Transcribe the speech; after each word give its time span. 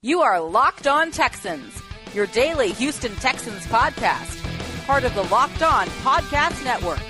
You 0.00 0.20
are 0.20 0.40
Locked 0.40 0.86
On 0.86 1.10
Texans, 1.10 1.82
your 2.14 2.26
daily 2.28 2.70
Houston 2.70 3.12
Texans 3.16 3.66
podcast, 3.66 4.86
part 4.86 5.02
of 5.02 5.12
the 5.16 5.24
Locked 5.24 5.60
On 5.60 5.88
Podcast 6.04 6.62
Network. 6.62 7.00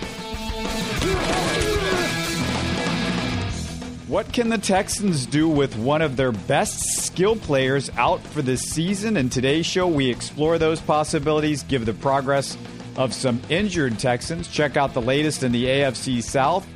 What 4.08 4.32
can 4.32 4.48
the 4.48 4.56
Texans 4.56 5.26
do 5.26 5.50
with 5.50 5.76
one 5.76 6.00
of 6.00 6.16
their 6.16 6.32
best 6.32 6.80
skill 7.04 7.36
players 7.36 7.90
out 7.98 8.22
for 8.22 8.40
this 8.40 8.62
season? 8.62 9.18
In 9.18 9.28
today's 9.28 9.66
show, 9.66 9.86
we 9.86 10.08
explore 10.08 10.56
those 10.56 10.80
possibilities, 10.80 11.64
give 11.64 11.84
the 11.84 11.92
progress 11.92 12.56
of 12.96 13.12
some 13.12 13.42
injured 13.50 13.98
Texans, 13.98 14.48
check 14.48 14.78
out 14.78 14.94
the 14.94 15.02
latest 15.02 15.42
in 15.42 15.52
the 15.52 15.66
AFC 15.66 16.22
South, 16.22 16.66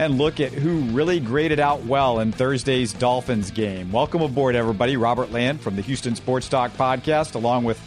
and 0.00 0.16
look 0.16 0.40
at 0.40 0.50
who 0.50 0.80
really 0.92 1.20
graded 1.20 1.60
out 1.60 1.84
well 1.84 2.20
in 2.20 2.32
Thursday's 2.32 2.94
Dolphins 2.94 3.50
game. 3.50 3.92
Welcome 3.92 4.22
aboard, 4.22 4.54
everybody. 4.54 4.96
Robert 4.96 5.30
Land 5.30 5.60
from 5.60 5.76
the 5.76 5.82
Houston 5.82 6.16
Sports 6.16 6.48
Talk 6.48 6.72
podcast, 6.72 7.34
along 7.34 7.64
with 7.64 7.78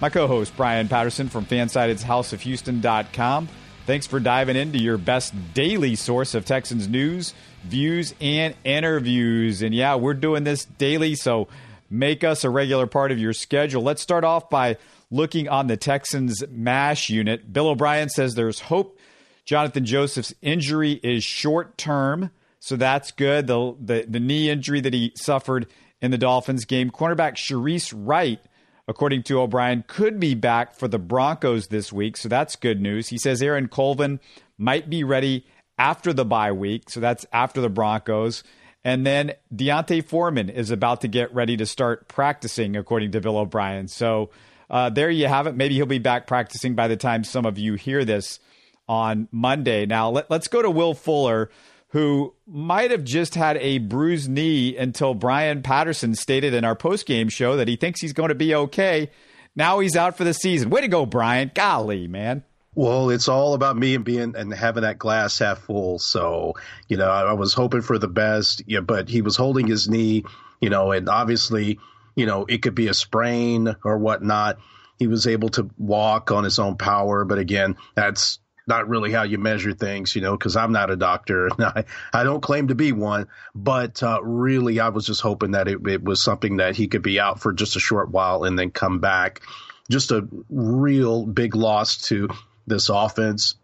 my 0.00 0.08
co 0.08 0.26
host, 0.26 0.56
Brian 0.56 0.88
Patterson 0.88 1.28
from 1.28 1.44
Fansided's 1.44 2.02
HouseOfHouston.com. 2.02 3.50
Thanks 3.84 4.06
for 4.06 4.18
diving 4.18 4.56
into 4.56 4.78
your 4.78 4.96
best 4.96 5.34
daily 5.52 5.94
source 5.94 6.34
of 6.34 6.46
Texans 6.46 6.88
news, 6.88 7.34
views, 7.64 8.14
and 8.18 8.54
interviews. 8.64 9.60
And 9.60 9.74
yeah, 9.74 9.96
we're 9.96 10.14
doing 10.14 10.44
this 10.44 10.64
daily, 10.64 11.16
so 11.16 11.48
make 11.90 12.24
us 12.24 12.44
a 12.44 12.50
regular 12.50 12.86
part 12.86 13.12
of 13.12 13.18
your 13.18 13.34
schedule. 13.34 13.82
Let's 13.82 14.00
start 14.00 14.24
off 14.24 14.48
by 14.48 14.78
looking 15.10 15.50
on 15.50 15.66
the 15.66 15.76
Texans 15.76 16.42
MASH 16.50 17.10
unit. 17.10 17.52
Bill 17.52 17.68
O'Brien 17.68 18.08
says 18.08 18.36
there's 18.36 18.60
hope 18.60 18.98
Jonathan 19.48 19.86
Joseph's 19.86 20.34
injury 20.42 21.00
is 21.02 21.24
short 21.24 21.78
term, 21.78 22.30
so 22.60 22.76
that's 22.76 23.12
good. 23.12 23.46
The, 23.46 23.74
the, 23.80 24.04
the 24.06 24.20
knee 24.20 24.50
injury 24.50 24.82
that 24.82 24.92
he 24.92 25.12
suffered 25.16 25.66
in 26.02 26.10
the 26.10 26.18
Dolphins 26.18 26.66
game. 26.66 26.90
Cornerback 26.90 27.36
Shareece 27.36 27.94
Wright 27.96 28.40
according 28.88 29.22
to 29.22 29.40
O'Brien, 29.40 29.84
could 29.86 30.18
be 30.18 30.34
back 30.34 30.74
for 30.74 30.88
the 30.88 30.98
Broncos 30.98 31.68
this 31.68 31.92
week. 31.92 32.16
So 32.16 32.28
that's 32.28 32.56
good 32.56 32.80
news. 32.80 33.08
He 33.08 33.18
says 33.18 33.42
Aaron 33.42 33.68
Colvin 33.68 34.18
might 34.56 34.88
be 34.88 35.04
ready 35.04 35.46
after 35.76 36.12
the 36.14 36.24
bye 36.24 36.52
week. 36.52 36.88
So 36.88 36.98
that's 36.98 37.26
after 37.30 37.60
the 37.60 37.68
Broncos. 37.68 38.42
And 38.82 39.06
then 39.06 39.34
D'Onta 39.54 40.02
Foreman 40.02 40.48
is 40.48 40.70
about 40.70 41.02
to 41.02 41.08
get 41.08 41.34
ready 41.34 41.56
to 41.58 41.66
start 41.66 42.08
practicing, 42.08 42.76
according 42.76 43.12
to 43.12 43.20
Bill 43.20 43.36
O'Brien. 43.36 43.88
So 43.88 44.30
uh, 44.70 44.88
there 44.88 45.10
you 45.10 45.28
have 45.28 45.46
it. 45.46 45.54
Maybe 45.54 45.74
he'll 45.74 45.84
be 45.84 45.98
back 45.98 46.26
practicing 46.26 46.74
by 46.74 46.88
the 46.88 46.96
time 46.96 47.24
some 47.24 47.44
of 47.44 47.58
you 47.58 47.74
hear 47.74 48.06
this 48.06 48.40
on 48.88 49.28
Monday. 49.30 49.86
Now, 49.86 50.10
let, 50.10 50.30
us 50.30 50.48
go 50.48 50.62
to 50.62 50.70
Will 50.70 50.94
Fuller 50.94 51.50
who 51.88 52.34
might 52.46 52.90
have 52.90 53.04
just 53.04 53.34
had 53.34 53.56
a 53.58 53.78
bruised 53.78 54.28
knee 54.28 54.76
until 54.76 55.14
Brian 55.14 55.62
Patterson 55.62 56.14
stated 56.14 56.52
in 56.52 56.64
our 56.64 56.76
postgame 56.76 57.30
show 57.30 57.56
that 57.56 57.68
he 57.68 57.76
thinks 57.76 58.00
he's 58.00 58.12
going 58.12 58.28
to 58.28 58.34
be 58.34 58.54
okay. 58.54 59.10
Now 59.56 59.78
he's 59.78 59.96
out 59.96 60.16
for 60.16 60.24
the 60.24 60.34
season. 60.34 60.70
Way 60.70 60.82
to 60.82 60.88
go, 60.88 61.06
Brian. 61.06 61.50
Golly, 61.54 62.06
man. 62.06 62.44
Well, 62.74 63.10
it's 63.10 63.26
all 63.26 63.54
about 63.54 63.76
me 63.76 63.94
and 63.94 64.04
being 64.04 64.36
and 64.36 64.52
having 64.52 64.82
that 64.82 64.98
glass 64.98 65.38
half 65.38 65.60
full. 65.60 65.98
So, 65.98 66.54
you 66.88 66.96
know, 66.96 67.08
I, 67.08 67.22
I 67.22 67.32
was 67.32 67.54
hoping 67.54 67.80
for 67.80 67.98
the 67.98 68.06
best, 68.06 68.62
yeah, 68.66 68.80
but 68.80 69.08
he 69.08 69.22
was 69.22 69.36
holding 69.36 69.66
his 69.66 69.88
knee, 69.88 70.24
you 70.60 70.70
know, 70.70 70.92
and 70.92 71.08
obviously, 71.08 71.80
you 72.14 72.26
know, 72.26 72.44
it 72.48 72.62
could 72.62 72.74
be 72.74 72.88
a 72.88 72.94
sprain 72.94 73.74
or 73.82 73.98
whatnot. 73.98 74.58
He 74.98 75.06
was 75.06 75.26
able 75.26 75.48
to 75.50 75.70
walk 75.78 76.30
on 76.30 76.44
his 76.44 76.58
own 76.58 76.76
power, 76.76 77.24
but 77.24 77.38
again, 77.38 77.76
that's 77.96 78.38
not 78.68 78.88
really 78.88 79.10
how 79.10 79.22
you 79.22 79.38
measure 79.38 79.72
things, 79.72 80.14
you 80.14 80.22
know, 80.22 80.32
because 80.32 80.56
I'm 80.56 80.72
not 80.72 80.90
a 80.90 80.96
doctor. 80.96 81.48
I, 81.58 81.84
I 82.12 82.24
don't 82.24 82.42
claim 82.42 82.68
to 82.68 82.74
be 82.74 82.92
one, 82.92 83.28
but 83.54 84.02
uh, 84.02 84.22
really, 84.22 84.80
I 84.80 84.90
was 84.90 85.06
just 85.06 85.20
hoping 85.20 85.52
that 85.52 85.68
it, 85.68 85.86
it 85.86 86.04
was 86.04 86.22
something 86.22 86.58
that 86.58 86.76
he 86.76 86.88
could 86.88 87.02
be 87.02 87.18
out 87.18 87.40
for 87.40 87.52
just 87.52 87.76
a 87.76 87.80
short 87.80 88.10
while 88.10 88.44
and 88.44 88.58
then 88.58 88.70
come 88.70 89.00
back. 89.00 89.42
Just 89.90 90.10
a 90.10 90.28
real 90.50 91.24
big 91.24 91.56
loss 91.56 92.08
to 92.08 92.28
this 92.66 92.90
offense, 92.90 93.54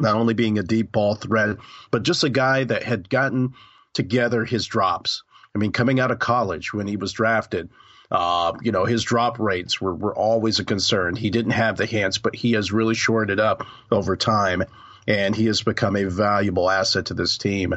not 0.00 0.16
only 0.16 0.34
being 0.34 0.58
a 0.58 0.64
deep 0.64 0.90
ball 0.90 1.14
threat, 1.14 1.58
but 1.90 2.02
just 2.02 2.24
a 2.24 2.30
guy 2.30 2.64
that 2.64 2.82
had 2.82 3.08
gotten 3.08 3.54
together 3.94 4.44
his 4.44 4.66
drops. 4.66 5.22
I 5.54 5.58
mean, 5.58 5.72
coming 5.72 6.00
out 6.00 6.10
of 6.10 6.18
college 6.18 6.72
when 6.72 6.86
he 6.86 6.96
was 6.96 7.12
drafted, 7.12 7.70
uh, 8.10 8.52
you 8.60 8.72
know, 8.72 8.84
his 8.84 9.04
drop 9.04 9.38
rates 9.38 9.80
were, 9.80 9.94
were 9.94 10.14
always 10.14 10.58
a 10.58 10.64
concern. 10.64 11.14
He 11.14 11.30
didn't 11.30 11.52
have 11.52 11.76
the 11.76 11.86
hands, 11.86 12.18
but 12.18 12.34
he 12.34 12.52
has 12.52 12.72
really 12.72 12.94
shored 12.94 13.30
it 13.30 13.38
up 13.38 13.66
over 13.90 14.16
time, 14.16 14.64
and 15.06 15.34
he 15.34 15.46
has 15.46 15.62
become 15.62 15.96
a 15.96 16.04
valuable 16.04 16.68
asset 16.68 17.06
to 17.06 17.14
this 17.14 17.38
team. 17.38 17.74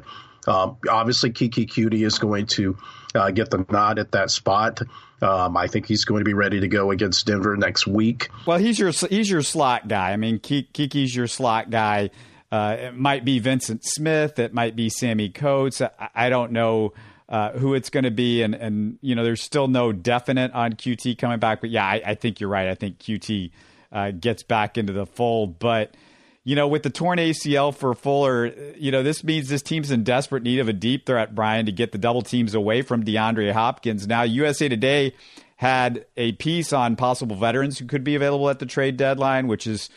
Um, 0.47 0.77
obviously, 0.89 1.31
Keke 1.31 1.67
Coutee 1.67 2.05
is 2.05 2.17
going 2.17 2.47
to 2.47 2.77
uh, 3.15 3.31
get 3.31 3.51
the 3.51 3.65
nod 3.69 3.99
at 3.99 4.11
that 4.13 4.31
spot. 4.31 4.81
Um, 5.21 5.55
I 5.55 5.67
think 5.67 5.85
he's 5.85 6.03
going 6.03 6.19
to 6.19 6.25
be 6.25 6.33
ready 6.33 6.59
to 6.61 6.67
go 6.67 6.91
against 6.91 7.25
Denver 7.25 7.55
next 7.55 7.87
week. 7.87 8.29
Well, 8.45 8.57
he's 8.57 8.77
your 8.77 8.91
he's 8.91 9.29
your 9.29 9.41
slot 9.41 9.87
guy. 9.87 10.11
I 10.11 10.17
mean, 10.17 10.39
Keke's 10.39 11.15
your 11.15 11.27
slot 11.27 11.69
guy. 11.69 12.09
Uh, 12.51 12.75
it 12.77 12.95
might 12.95 13.23
be 13.23 13.39
Vincent 13.39 13.83
Smith. 13.83 14.37
It 14.37 14.53
might 14.53 14.75
be 14.75 14.89
Sammy 14.89 15.29
Coates. 15.29 15.81
I, 15.81 15.89
I 16.13 16.29
don't 16.29 16.51
know 16.51 16.93
uh, 17.33 17.51
who 17.53 17.73
it's 17.73 17.89
going 17.89 18.03
to 18.03 18.11
be, 18.11 18.43
and 18.43 18.53
and 18.53 18.99
you 19.01 19.15
know, 19.15 19.23
there's 19.23 19.41
still 19.41 19.67
no 19.67 19.91
definite 19.91 20.51
on 20.53 20.73
Coutee 20.73 21.17
coming 21.17 21.39
back. 21.39 21.61
But 21.61 21.71
yeah, 21.71 21.83
I, 21.83 21.99
I 22.05 22.13
think 22.13 22.39
you're 22.39 22.49
right. 22.49 22.67
I 22.67 22.75
think 22.75 22.99
Coutee 22.99 23.49
uh, 23.91 24.11
gets 24.11 24.43
back 24.43 24.77
into 24.77 24.93
the 24.93 25.07
fold, 25.07 25.59
but. 25.59 25.97
You 26.45 26.57
know, 26.57 26.67
with 26.67 26.83
the 26.83 26.89
torn 26.89 27.19
ACL 27.19 27.73
for 27.73 27.95
Fuller, 27.95 28.47
you 28.75 28.91
know, 28.91 29.01
this 29.01 29.23
means 29.23 29.47
this 29.47 29.61
team's 29.61 29.91
in 29.91 30.03
desperate 30.03 30.43
need 30.43 30.59
of 30.59 30.67
a 30.67 30.73
deep 30.73 31.05
threat, 31.05 31.33
Brian, 31.33 31.67
to 31.67 31.71
get 31.71 31.93
the 31.93 31.97
double 31.97 32.21
teams 32.21 32.53
away 32.53 32.81
from 32.81 33.05
DeAndre 33.05 33.53
Hopkins. 33.53 34.05
Now, 34.07 34.23
USA 34.23 34.67
Today 34.67 35.13
had 35.55 36.05
a 36.17 36.33
piece 36.33 36.73
on 36.73 36.97
possible 36.97 37.37
veterans 37.37 37.79
who 37.79 37.85
could 37.85 38.03
be 38.03 38.15
available 38.15 38.49
at 38.49 38.59
the 38.59 38.65
trade 38.65 38.97
deadline, 38.97 39.47
which 39.47 39.65
is 39.65 39.89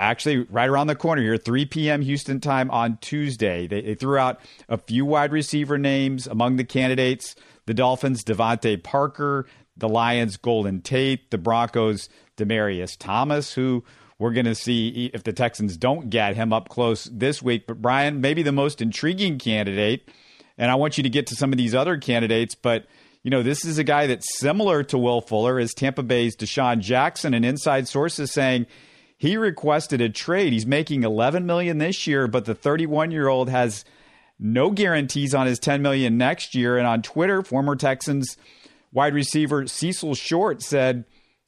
actually 0.00 0.38
right 0.50 0.68
around 0.68 0.86
the 0.86 0.96
corner 0.96 1.22
here, 1.22 1.36
3 1.36 1.66
p.m. 1.66 2.02
Houston 2.02 2.40
time 2.40 2.70
on 2.70 2.98
Tuesday. 3.00 3.66
They, 3.66 3.82
they, 3.82 3.94
threw 3.94 4.16
out 4.16 4.40
a 4.68 4.78
few 4.78 5.04
wide 5.04 5.32
receiver 5.32 5.78
names 5.78 6.26
among 6.26 6.56
the 6.56 6.64
candidates 6.64 7.36
the 7.66 7.74
Dolphins, 7.74 8.24
DeVante 8.24 8.82
Parker, 8.82 9.46
the 9.76 9.88
Lions, 9.88 10.36
Golden 10.36 10.80
Tate, 10.80 11.30
the 11.30 11.38
Broncos, 11.38 12.08
Demaryius 12.36 12.96
Thomas, 12.98 13.52
who 13.52 13.84
we're 14.18 14.32
going 14.32 14.46
to 14.46 14.54
see 14.54 15.10
if 15.14 15.22
the 15.22 15.32
Texans 15.32 15.76
don't 15.76 16.10
get 16.10 16.34
him 16.34 16.52
up 16.52 16.68
close 16.68 17.04
this 17.04 17.40
week. 17.40 17.66
But 17.68 17.80
Brian, 17.80 18.20
maybe 18.20 18.42
the 18.42 18.50
most 18.50 18.82
intriguing 18.82 19.38
candidate, 19.38 20.08
and 20.58 20.70
I 20.70 20.74
want 20.74 20.96
you 20.96 21.04
to 21.04 21.08
get 21.08 21.28
to 21.28 21.36
some 21.36 21.52
of 21.52 21.58
these 21.58 21.74
other 21.74 21.96
candidates, 21.96 22.54
but 22.54 22.86
you 23.22 23.30
know, 23.30 23.42
this 23.42 23.64
is 23.64 23.76
a 23.78 23.84
guy 23.84 24.06
that's 24.06 24.38
similar 24.38 24.82
to 24.84 24.98
Will 24.98 25.20
Fuller 25.20 25.60
is 25.60 25.74
Tampa 25.74 26.02
Bay's 26.02 26.36
DeSean 26.36 26.80
Jackson, 26.80 27.34
and 27.34 27.44
inside 27.44 27.86
sources 27.86 28.32
saying 28.32 28.66
he 29.20 29.36
requested 29.36 30.00
a 30.00 30.08
trade. 30.08 30.54
He's 30.54 30.64
making 30.64 31.02
11 31.02 31.44
million 31.44 31.76
this 31.76 32.06
year, 32.06 32.26
but 32.26 32.46
the 32.46 32.54
31 32.54 33.10
year 33.10 33.28
old 33.28 33.50
has 33.50 33.84
no 34.38 34.70
guarantees 34.70 35.34
on 35.34 35.46
his 35.46 35.58
10 35.58 35.82
million 35.82 36.16
next 36.16 36.54
year. 36.54 36.78
And 36.78 36.86
on 36.86 37.02
Twitter, 37.02 37.42
former 37.42 37.76
Texans 37.76 38.38
wide 38.92 39.12
receiver 39.12 39.66
Cecil 39.66 40.14
Short 40.14 40.62
said 40.62 41.04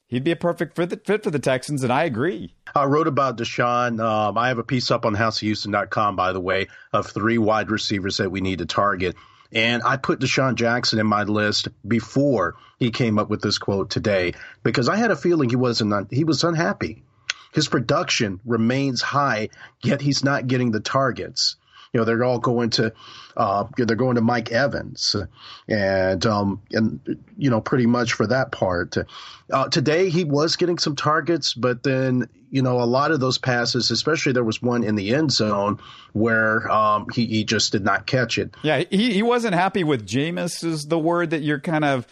he'd 0.06 0.22
be 0.22 0.32
a 0.32 0.37
perfect 0.37 0.77
fit 0.77 1.25
for 1.25 1.31
the 1.31 1.38
Texans, 1.38 1.82
and 1.82 1.91
I 1.91 2.05
agree. 2.05 2.55
I 2.75 2.84
wrote 2.84 3.06
about 3.06 3.38
DeSean. 3.38 4.05
Um, 4.05 4.37
I 4.37 4.49
have 4.49 4.59
a 4.59 4.65
piece 4.65 4.91
up 4.91 5.06
on 5.06 5.16
HouseOfHouston.com, 5.16 6.15
by 6.15 6.34
the 6.34 6.41
way, 6.41 6.69
of 6.93 7.06
three 7.06 7.38
wide 7.38 7.71
receivers 7.71 8.19
that 8.19 8.31
we 8.31 8.43
need 8.43 8.59
to 8.59 8.66
target. 8.66 9.16
And 9.50 9.82
I 9.82 9.97
put 9.97 10.21
DeSean 10.21 10.56
Jackson 10.56 10.99
in 10.99 11.06
my 11.06 11.22
list 11.22 11.69
before 11.88 12.56
he 12.78 12.91
came 12.91 13.19
up 13.19 13.31
with 13.31 13.41
this 13.41 13.56
quote 13.56 13.88
today 13.88 14.34
because 14.62 14.91
I 14.91 14.97
had 14.97 15.11
a 15.11 15.16
feeling 15.16 15.49
he 15.49 15.56
wasn't 15.56 16.12
he 16.12 16.25
was 16.25 16.44
unhappy 16.44 17.03
his 17.52 17.68
production 17.68 18.40
remains 18.44 19.02
high, 19.02 19.50
yet 19.82 20.00
he's 20.00 20.24
not 20.24 20.46
getting 20.46 20.70
the 20.70 20.80
targets. 20.80 21.56
You 21.92 22.00
know, 22.00 22.04
they're 22.06 22.24
all 22.24 22.38
going 22.38 22.70
to, 22.70 22.94
uh, 23.36 23.64
they're 23.76 23.96
going 23.96 24.14
to 24.14 24.22
Mike 24.22 24.50
Evans, 24.50 25.14
and 25.68 26.24
um, 26.24 26.62
and 26.70 27.22
you 27.36 27.50
know, 27.50 27.60
pretty 27.60 27.84
much 27.84 28.14
for 28.14 28.26
that 28.26 28.50
part. 28.50 28.96
Uh, 29.50 29.69
today 29.69 30.08
he 30.08 30.25
was 30.25 30.56
getting 30.56 30.78
some 30.78 30.96
targets, 30.96 31.52
but 31.52 31.82
then 31.82 32.31
you 32.52 32.60
know, 32.60 32.81
a 32.81 32.84
lot 32.84 33.10
of 33.10 33.20
those 33.20 33.38
passes, 33.38 33.90
especially 33.90 34.32
there 34.32 34.44
was 34.44 34.60
one 34.60 34.84
in 34.84 34.94
the 34.94 35.14
end 35.14 35.32
zone 35.32 35.78
where 36.12 36.70
um, 36.70 37.06
he, 37.12 37.25
he 37.26 37.44
just 37.44 37.72
did 37.72 37.82
not 37.82 38.06
catch 38.06 38.38
it. 38.38 38.55
Yeah, 38.62 38.84
he, 38.90 39.12
he 39.12 39.22
wasn't 39.22 39.55
happy 39.55 39.84
with 39.84 40.06
Jameis, 40.06 40.62
is 40.62 40.84
the 40.84 40.98
word 40.98 41.31
that 41.31 41.43
you're 41.43 41.60
kind 41.60 41.84
of 41.84 42.06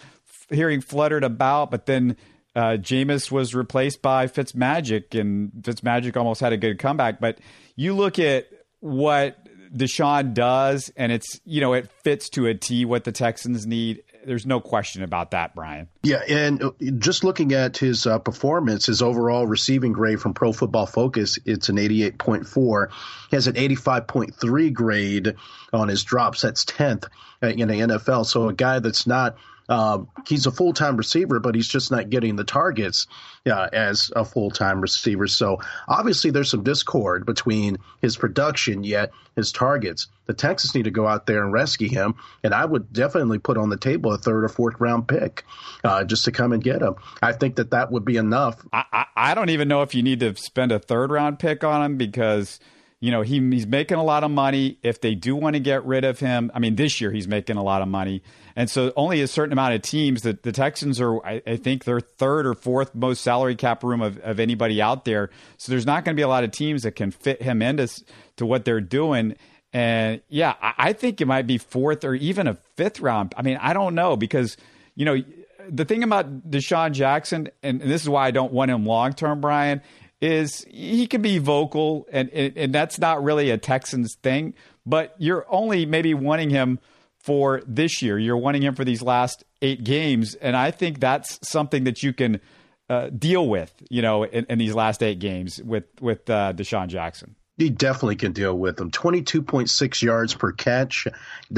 hearing 0.48 0.80
fluttered 0.80 1.24
about, 1.24 1.70
but 1.70 1.86
then 1.86 2.16
uh, 2.54 2.76
Jameis 2.80 3.30
was 3.30 3.54
replaced 3.54 4.02
by 4.02 4.26
Fitzmagic, 4.26 5.18
and 5.18 5.52
Fitzmagic 5.62 6.16
almost 6.16 6.40
had 6.40 6.52
a 6.52 6.56
good 6.56 6.78
comeback. 6.78 7.20
But 7.20 7.38
you 7.76 7.94
look 7.94 8.18
at 8.18 8.48
what 8.80 9.36
DeSean 9.74 10.34
does, 10.34 10.92
and 10.96 11.12
it's 11.12 11.40
you 11.44 11.60
know 11.60 11.74
it 11.74 11.88
fits 12.02 12.28
to 12.30 12.46
a 12.46 12.54
T 12.54 12.84
what 12.84 13.04
the 13.04 13.12
Texans 13.12 13.66
need. 13.66 14.02
There's 14.26 14.44
no 14.44 14.60
question 14.60 15.02
about 15.02 15.30
that, 15.30 15.54
Brian. 15.54 15.88
Yeah, 16.02 16.22
and 16.28 16.62
uh, 16.62 16.70
just 16.98 17.24
looking 17.24 17.52
at 17.52 17.78
his 17.78 18.06
uh, 18.06 18.18
performance, 18.18 18.86
his 18.86 19.00
overall 19.00 19.46
receiving 19.46 19.92
grade 19.92 20.20
from 20.20 20.34
Pro 20.34 20.52
Football 20.52 20.86
Focus, 20.86 21.38
it's 21.46 21.70
an 21.70 21.76
88.4. 21.76 22.88
He 23.30 23.36
has 23.36 23.46
an 23.46 23.54
85.3 23.54 24.72
grade 24.74 25.36
on 25.72 25.88
his 25.88 26.04
drops. 26.04 26.42
That's 26.42 26.66
10th 26.66 27.08
in 27.40 27.68
the 27.68 27.74
NFL. 27.74 28.26
So 28.26 28.48
a 28.48 28.52
guy 28.52 28.80
that's 28.80 29.06
not 29.06 29.36
uh, 29.70 29.98
he's 30.26 30.46
a 30.46 30.50
full 30.50 30.72
time 30.72 30.96
receiver, 30.96 31.40
but 31.40 31.54
he's 31.54 31.68
just 31.68 31.90
not 31.90 32.10
getting 32.10 32.36
the 32.36 32.44
targets 32.44 33.06
uh, 33.46 33.68
as 33.72 34.10
a 34.16 34.24
full 34.24 34.50
time 34.50 34.80
receiver. 34.80 35.26
So 35.28 35.60
obviously, 35.88 36.30
there's 36.30 36.50
some 36.50 36.64
discord 36.64 37.24
between 37.24 37.78
his 38.02 38.16
production 38.16 38.84
yet 38.84 39.12
his 39.36 39.52
targets. 39.52 40.08
The 40.26 40.34
Texans 40.34 40.74
need 40.74 40.84
to 40.84 40.90
go 40.90 41.06
out 41.06 41.26
there 41.26 41.42
and 41.42 41.52
rescue 41.52 41.88
him, 41.88 42.14
and 42.44 42.52
I 42.52 42.64
would 42.64 42.92
definitely 42.92 43.38
put 43.38 43.56
on 43.56 43.70
the 43.70 43.76
table 43.76 44.12
a 44.12 44.18
third 44.18 44.44
or 44.44 44.48
fourth 44.48 44.76
round 44.78 45.08
pick 45.08 45.44
uh, 45.84 46.04
just 46.04 46.24
to 46.26 46.32
come 46.32 46.52
and 46.52 46.62
get 46.62 46.82
him. 46.82 46.96
I 47.22 47.32
think 47.32 47.56
that 47.56 47.70
that 47.70 47.90
would 47.90 48.04
be 48.04 48.16
enough. 48.16 48.64
I, 48.72 48.84
I, 48.92 49.06
I 49.16 49.34
don't 49.34 49.50
even 49.50 49.68
know 49.68 49.82
if 49.82 49.94
you 49.94 50.02
need 50.02 50.20
to 50.20 50.36
spend 50.36 50.72
a 50.72 50.78
third 50.78 51.10
round 51.10 51.38
pick 51.38 51.64
on 51.64 51.82
him 51.82 51.96
because 51.96 52.60
you 53.00 53.10
know, 53.10 53.22
he, 53.22 53.40
he's 53.50 53.66
making 53.66 53.96
a 53.96 54.04
lot 54.04 54.24
of 54.24 54.30
money. 54.30 54.78
If 54.82 55.00
they 55.00 55.14
do 55.14 55.34
want 55.34 55.54
to 55.54 55.60
get 55.60 55.84
rid 55.86 56.04
of 56.04 56.18
him, 56.18 56.50
I 56.54 56.58
mean, 56.58 56.76
this 56.76 57.00
year 57.00 57.10
he's 57.10 57.26
making 57.26 57.56
a 57.56 57.62
lot 57.62 57.80
of 57.80 57.88
money. 57.88 58.22
And 58.54 58.68
so 58.68 58.92
only 58.94 59.22
a 59.22 59.26
certain 59.26 59.52
amount 59.52 59.74
of 59.74 59.80
teams 59.80 60.22
that 60.22 60.42
the 60.42 60.52
Texans 60.52 61.00
are, 61.00 61.24
I, 61.24 61.40
I 61.46 61.56
think 61.56 61.84
they're 61.84 62.00
third 62.00 62.46
or 62.46 62.52
fourth 62.52 62.94
most 62.94 63.22
salary 63.22 63.56
cap 63.56 63.82
room 63.82 64.02
of, 64.02 64.18
of 64.18 64.38
anybody 64.38 64.82
out 64.82 65.06
there. 65.06 65.30
So 65.56 65.72
there's 65.72 65.86
not 65.86 66.04
going 66.04 66.14
to 66.14 66.20
be 66.20 66.22
a 66.22 66.28
lot 66.28 66.44
of 66.44 66.50
teams 66.50 66.82
that 66.82 66.92
can 66.92 67.10
fit 67.10 67.40
him 67.40 67.62
into 67.62 67.88
to 68.36 68.44
what 68.44 68.66
they're 68.66 68.82
doing. 68.82 69.34
And 69.72 70.20
yeah, 70.28 70.54
I, 70.60 70.74
I 70.76 70.92
think 70.92 71.22
it 71.22 71.26
might 71.26 71.46
be 71.46 71.56
fourth 71.56 72.04
or 72.04 72.14
even 72.14 72.46
a 72.46 72.54
fifth 72.76 73.00
round. 73.00 73.32
I 73.34 73.42
mean, 73.42 73.58
I 73.62 73.72
don't 73.72 73.94
know 73.94 74.16
because, 74.16 74.58
you 74.94 75.06
know, 75.06 75.22
the 75.68 75.84
thing 75.84 76.02
about 76.02 76.50
DeSean 76.50 76.92
Jackson, 76.92 77.48
and, 77.62 77.80
and 77.80 77.90
this 77.90 78.02
is 78.02 78.08
why 78.08 78.26
I 78.26 78.30
don't 78.30 78.52
want 78.52 78.70
him 78.70 78.84
long 78.84 79.12
term, 79.12 79.40
Brian, 79.40 79.80
is 80.20 80.64
he 80.68 81.06
can 81.06 81.22
be 81.22 81.38
vocal, 81.38 82.06
and, 82.12 82.28
and, 82.30 82.56
and 82.56 82.74
that's 82.74 82.98
not 82.98 83.22
really 83.22 83.50
a 83.50 83.58
Texans 83.58 84.16
thing. 84.22 84.54
But 84.84 85.14
you're 85.18 85.46
only 85.48 85.86
maybe 85.86 86.14
wanting 86.14 86.50
him 86.50 86.78
for 87.18 87.62
this 87.66 88.02
year. 88.02 88.18
You're 88.18 88.36
wanting 88.36 88.62
him 88.62 88.74
for 88.74 88.84
these 88.84 89.02
last 89.02 89.44
eight 89.62 89.84
games, 89.84 90.34
and 90.34 90.56
I 90.56 90.70
think 90.70 91.00
that's 91.00 91.38
something 91.48 91.84
that 91.84 92.02
you 92.02 92.12
can 92.12 92.40
uh, 92.88 93.08
deal 93.10 93.48
with, 93.48 93.72
you 93.88 94.02
know, 94.02 94.24
in, 94.24 94.46
in, 94.48 94.58
these 94.58 94.74
last 94.74 95.02
eight 95.02 95.20
games 95.20 95.62
with 95.62 95.84
with 96.00 96.28
uh, 96.28 96.52
DeSean 96.54 96.88
Jackson. 96.88 97.36
He 97.60 97.68
definitely 97.68 98.16
can 98.16 98.32
deal 98.32 98.56
with 98.56 98.78
them. 98.78 98.90
Twenty 98.90 99.20
two 99.20 99.42
point 99.42 99.68
six 99.68 100.02
yards 100.02 100.32
per 100.32 100.50
catch. 100.50 101.06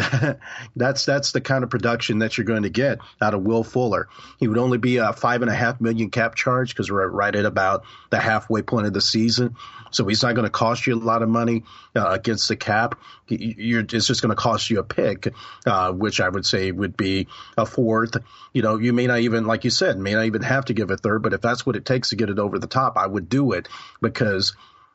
that's 0.75 1.05
that's 1.05 1.31
the 1.31 1.41
kind 1.41 1.63
of 1.63 1.71
production 1.71 2.19
that 2.19 2.37
you're 2.37 2.45
going 2.45 2.65
to 2.65 2.71
get 2.71 2.99
out 3.21 3.35
of 3.35 3.43
Will 3.43 3.63
Fuller. 3.63 4.09
He 4.41 4.49
would 4.49 4.59
only 4.59 4.79
be 4.79 4.97
a 4.97 5.13
five 5.13 5.43
and 5.43 5.51
a 5.51 5.55
half 5.55 5.81
million 5.81 6.11
cap 6.11 6.35
charge 6.35 6.71
because 6.71 6.91
we're 6.91 7.07
right 7.07 7.33
at 7.33 7.45
about 7.45 7.85
the 8.11 8.19
halfway 8.19 8.63
point 8.63 8.89
of 8.89 8.93
the 8.93 9.01
season. 9.01 9.55
So 9.93 10.05
he's 10.07 10.25
not 10.25 10.35
going 10.35 10.45
to 10.47 10.51
cost 10.51 10.89
you 10.89 10.95
a 10.95 10.97
lot 10.97 11.23
of 11.23 11.29
money 11.29 11.63
uh, 11.95 12.09
against 12.09 12.49
the 12.49 12.57
cap. 12.57 12.99
You're, 13.29 13.83
it's 13.83 14.07
just 14.09 14.23
going 14.23 14.31
to 14.31 14.37
cost 14.37 14.71
you 14.71 14.81
a 14.81 14.85
pick, 14.85 15.33
uh, 15.67 15.93
which 15.93 16.21
I 16.21 16.29
would 16.29 16.45
say 16.45 16.73
would 16.73 16.97
be 16.97 17.29
a 17.57 17.65
fourth. 17.65 18.17
You 18.53 18.63
know, 18.63 18.79
you 18.79 18.93
may 18.93 19.07
not 19.07 19.21
even, 19.21 19.47
like 19.47 19.63
you 19.65 19.71
said, 19.71 19.99
may 19.99 20.15
not 20.15 20.25
even 20.25 20.43
have 20.43 20.65
to 20.65 20.75
give 20.75 20.91
a 20.91 20.97
third, 20.97 21.23
but 21.23 21.33
if 21.33 21.43
that's 21.43 21.65
what 21.65 21.77
it 21.77 21.85
takes 21.85 22.09
to 22.09 22.17
get 22.17 22.29
it 22.29 22.41
over 22.41 22.59
the 22.59 22.67
top, 22.67 22.97
I 22.97 23.07
would 23.07 23.29
do 23.29 23.53
it 23.53 23.69
because 24.01 24.55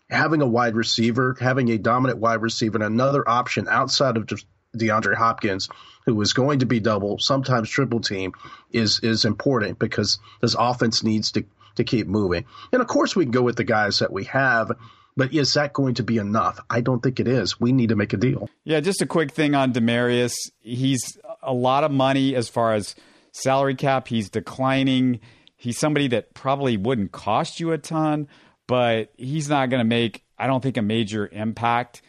having 0.10 0.42
a 0.42 0.48
wide 0.48 0.76
receiver, 0.76 1.36
having 1.40 1.70
a 1.70 1.78
dominant 1.78 2.20
wide 2.20 2.42
receiver, 2.42 2.78
and 2.78 2.84
another 2.84 3.28
option 3.28 3.68
outside 3.70 4.18
of 4.18 4.26
just 4.26 4.46
DeAndre 4.76 5.16
Hopkins, 5.16 5.70
who 6.06 6.20
is 6.22 6.34
going 6.34 6.60
to 6.60 6.66
be 6.66 6.80
double, 6.80 7.18
sometimes 7.20 7.70
triple 7.70 8.00
team, 8.00 8.34
is 8.72 9.00
is 9.02 9.26
important 9.26 9.80
because 9.80 10.20
this 10.42 10.56
offense 10.58 11.04
needs 11.04 11.32
to 11.34 11.46
to 11.76 11.84
keep 11.84 12.08
moving. 12.08 12.46
And 12.72 12.82
of 12.82 12.88
course, 12.88 13.16
we 13.16 13.26
can 13.26 13.32
go 13.32 13.42
with 13.42 13.56
the 13.56 13.64
guys 13.64 14.00
that 14.00 14.12
we 14.12 14.26
have. 14.26 14.72
But 15.16 15.34
is 15.34 15.56
that 15.56 15.74
going 15.74 15.96
to 15.96 16.04
be 16.04 16.18
enough? 16.18 16.60
I 16.70 16.82
don't 16.82 17.02
think 17.02 17.20
it 17.20 17.28
is. 17.28 17.60
We 17.60 17.72
need 17.72 17.90
to 17.90 17.96
make 17.96 18.14
a 18.14 18.18
deal. 18.18 18.52
Yeah, 18.66 18.82
just 18.82 19.02
a 19.02 19.08
quick 19.08 19.32
thing 19.32 19.56
on 19.56 19.74
Demaryius. 19.74 20.36
He's 20.60 21.18
a 21.42 21.54
lot 21.54 21.84
of 21.84 21.92
money 21.92 22.36
as 22.36 22.50
far 22.50 22.76
as 22.76 22.94
salary 23.32 23.74
cap. 23.74 24.08
He's 24.08 24.30
declining. 24.30 25.20
He's 25.56 25.80
somebody 25.80 26.08
that 26.10 26.36
probably 26.36 26.78
wouldn't 26.78 27.14
cost 27.14 27.60
you 27.60 27.72
a 27.72 27.80
ton, 27.80 28.28
but 28.68 29.12
he's 29.18 29.50
not 29.50 29.70
going 29.70 29.80
to 29.80 29.88
make, 29.88 30.24
I 30.38 30.48
don't 30.48 30.62
think, 30.62 30.78
a 30.78 30.82
major 30.82 31.28
impact 31.32 32.02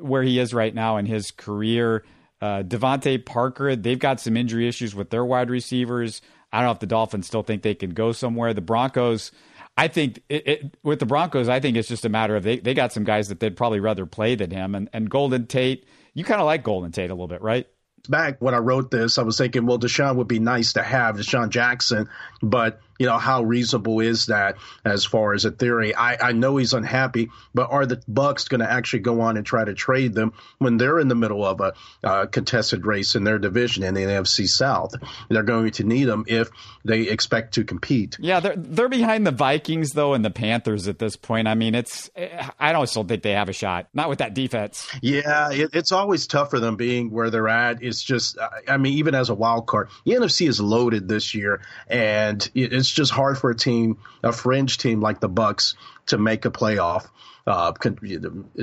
where 0.00 0.22
he 0.22 0.38
is 0.38 0.54
right 0.54 0.74
now 0.74 0.96
in 0.96 1.06
his 1.06 1.30
career. 1.30 2.04
Uh, 2.40 2.62
DeVante 2.62 3.24
Parker, 3.24 3.76
they've 3.76 3.98
got 3.98 4.20
some 4.20 4.36
injury 4.36 4.68
issues 4.68 4.94
with 4.94 5.10
their 5.10 5.24
wide 5.24 5.50
receivers. 5.50 6.22
I 6.52 6.58
don't 6.58 6.66
know 6.66 6.72
if 6.72 6.78
the 6.80 6.86
Dolphins 6.86 7.26
still 7.26 7.42
think 7.42 7.62
they 7.62 7.74
can 7.74 7.90
go 7.90 8.12
somewhere. 8.12 8.54
The 8.54 8.60
Broncos, 8.60 9.32
I 9.76 9.88
think 9.88 10.22
it, 10.28 10.48
it, 10.48 10.76
with 10.82 11.00
the 11.00 11.06
Broncos, 11.06 11.48
I 11.48 11.60
think 11.60 11.76
it's 11.76 11.88
just 11.88 12.04
a 12.04 12.08
matter 12.08 12.36
of 12.36 12.44
they, 12.44 12.58
they 12.58 12.74
got 12.74 12.92
some 12.92 13.04
guys 13.04 13.28
that 13.28 13.40
they'd 13.40 13.56
probably 13.56 13.80
rather 13.80 14.06
play 14.06 14.34
than 14.34 14.50
him. 14.50 14.74
And, 14.74 14.88
and 14.92 15.10
Golden 15.10 15.46
Tate, 15.46 15.86
you 16.14 16.24
kind 16.24 16.40
of 16.40 16.46
like 16.46 16.62
Golden 16.62 16.90
Tate 16.92 17.10
a 17.10 17.14
little 17.14 17.28
bit, 17.28 17.42
right? 17.42 17.66
Back 18.08 18.40
when 18.40 18.54
I 18.54 18.58
wrote 18.58 18.90
this, 18.90 19.18
I 19.18 19.22
was 19.22 19.36
thinking, 19.36 19.66
well, 19.66 19.78
DeSean 19.78 20.16
would 20.16 20.28
be 20.28 20.38
nice 20.38 20.74
to 20.74 20.82
have, 20.82 21.16
DeSean 21.16 21.50
Jackson, 21.50 22.08
but 22.40 22.80
you 22.98 23.06
know, 23.06 23.18
how 23.18 23.42
reasonable 23.42 24.00
is 24.00 24.26
that 24.26 24.56
as 24.84 25.04
far 25.04 25.34
as 25.34 25.44
a 25.44 25.50
theory? 25.50 25.94
I, 25.94 26.28
I 26.28 26.32
know 26.32 26.56
he's 26.56 26.74
unhappy, 26.74 27.30
but 27.54 27.70
are 27.70 27.86
the 27.86 28.02
Bucks 28.08 28.48
going 28.48 28.60
to 28.60 28.70
actually 28.70 29.00
go 29.00 29.20
on 29.20 29.36
and 29.36 29.46
try 29.46 29.64
to 29.64 29.74
trade 29.74 30.14
them 30.14 30.32
when 30.58 30.76
they're 30.76 30.98
in 30.98 31.08
the 31.08 31.14
middle 31.14 31.44
of 31.44 31.60
a 31.60 31.74
uh, 32.02 32.26
contested 32.26 32.86
race 32.86 33.14
in 33.14 33.24
their 33.24 33.38
division 33.38 33.84
in 33.84 33.94
the 33.94 34.02
NFC 34.02 34.48
South? 34.48 34.94
They're 35.28 35.42
going 35.42 35.70
to 35.72 35.84
need 35.84 36.04
them 36.04 36.24
if 36.26 36.50
they 36.84 37.02
expect 37.02 37.54
to 37.54 37.64
compete. 37.64 38.16
Yeah, 38.20 38.40
they're 38.40 38.56
they're 38.56 38.88
behind 38.88 39.26
the 39.26 39.32
Vikings 39.32 39.90
though 39.90 40.14
and 40.14 40.24
the 40.24 40.30
Panthers 40.30 40.88
at 40.88 40.98
this 40.98 41.16
point. 41.16 41.48
I 41.48 41.54
mean, 41.54 41.74
it's 41.74 42.10
I 42.58 42.72
don't 42.72 42.88
still 42.88 43.04
think 43.04 43.22
they 43.22 43.32
have 43.32 43.48
a 43.48 43.52
shot. 43.52 43.88
Not 43.94 44.08
with 44.08 44.18
that 44.18 44.34
defense. 44.34 44.88
Yeah, 45.02 45.50
it, 45.52 45.70
it's 45.72 45.92
always 45.92 46.26
tough 46.26 46.50
for 46.50 46.60
them 46.60 46.76
being 46.76 47.10
where 47.10 47.30
they're 47.30 47.48
at. 47.48 47.82
It's 47.82 48.02
just, 48.02 48.38
I 48.66 48.76
mean, 48.76 48.94
even 48.94 49.14
as 49.14 49.30
a 49.30 49.34
wild 49.34 49.66
card, 49.66 49.88
the 50.04 50.12
NFC 50.12 50.48
is 50.48 50.60
loaded 50.60 51.08
this 51.08 51.34
year, 51.34 51.60
and 51.86 52.48
it's 52.54 52.87
it's 52.88 52.96
just 52.96 53.12
hard 53.12 53.36
for 53.36 53.50
a 53.50 53.54
team, 53.54 53.98
a 54.22 54.32
fringe 54.32 54.78
team 54.78 55.02
like 55.02 55.20
the 55.20 55.28
Bucks, 55.28 55.74
to 56.06 56.16
make 56.16 56.46
a 56.46 56.50
playoff. 56.50 57.08
Uh, 57.46 57.72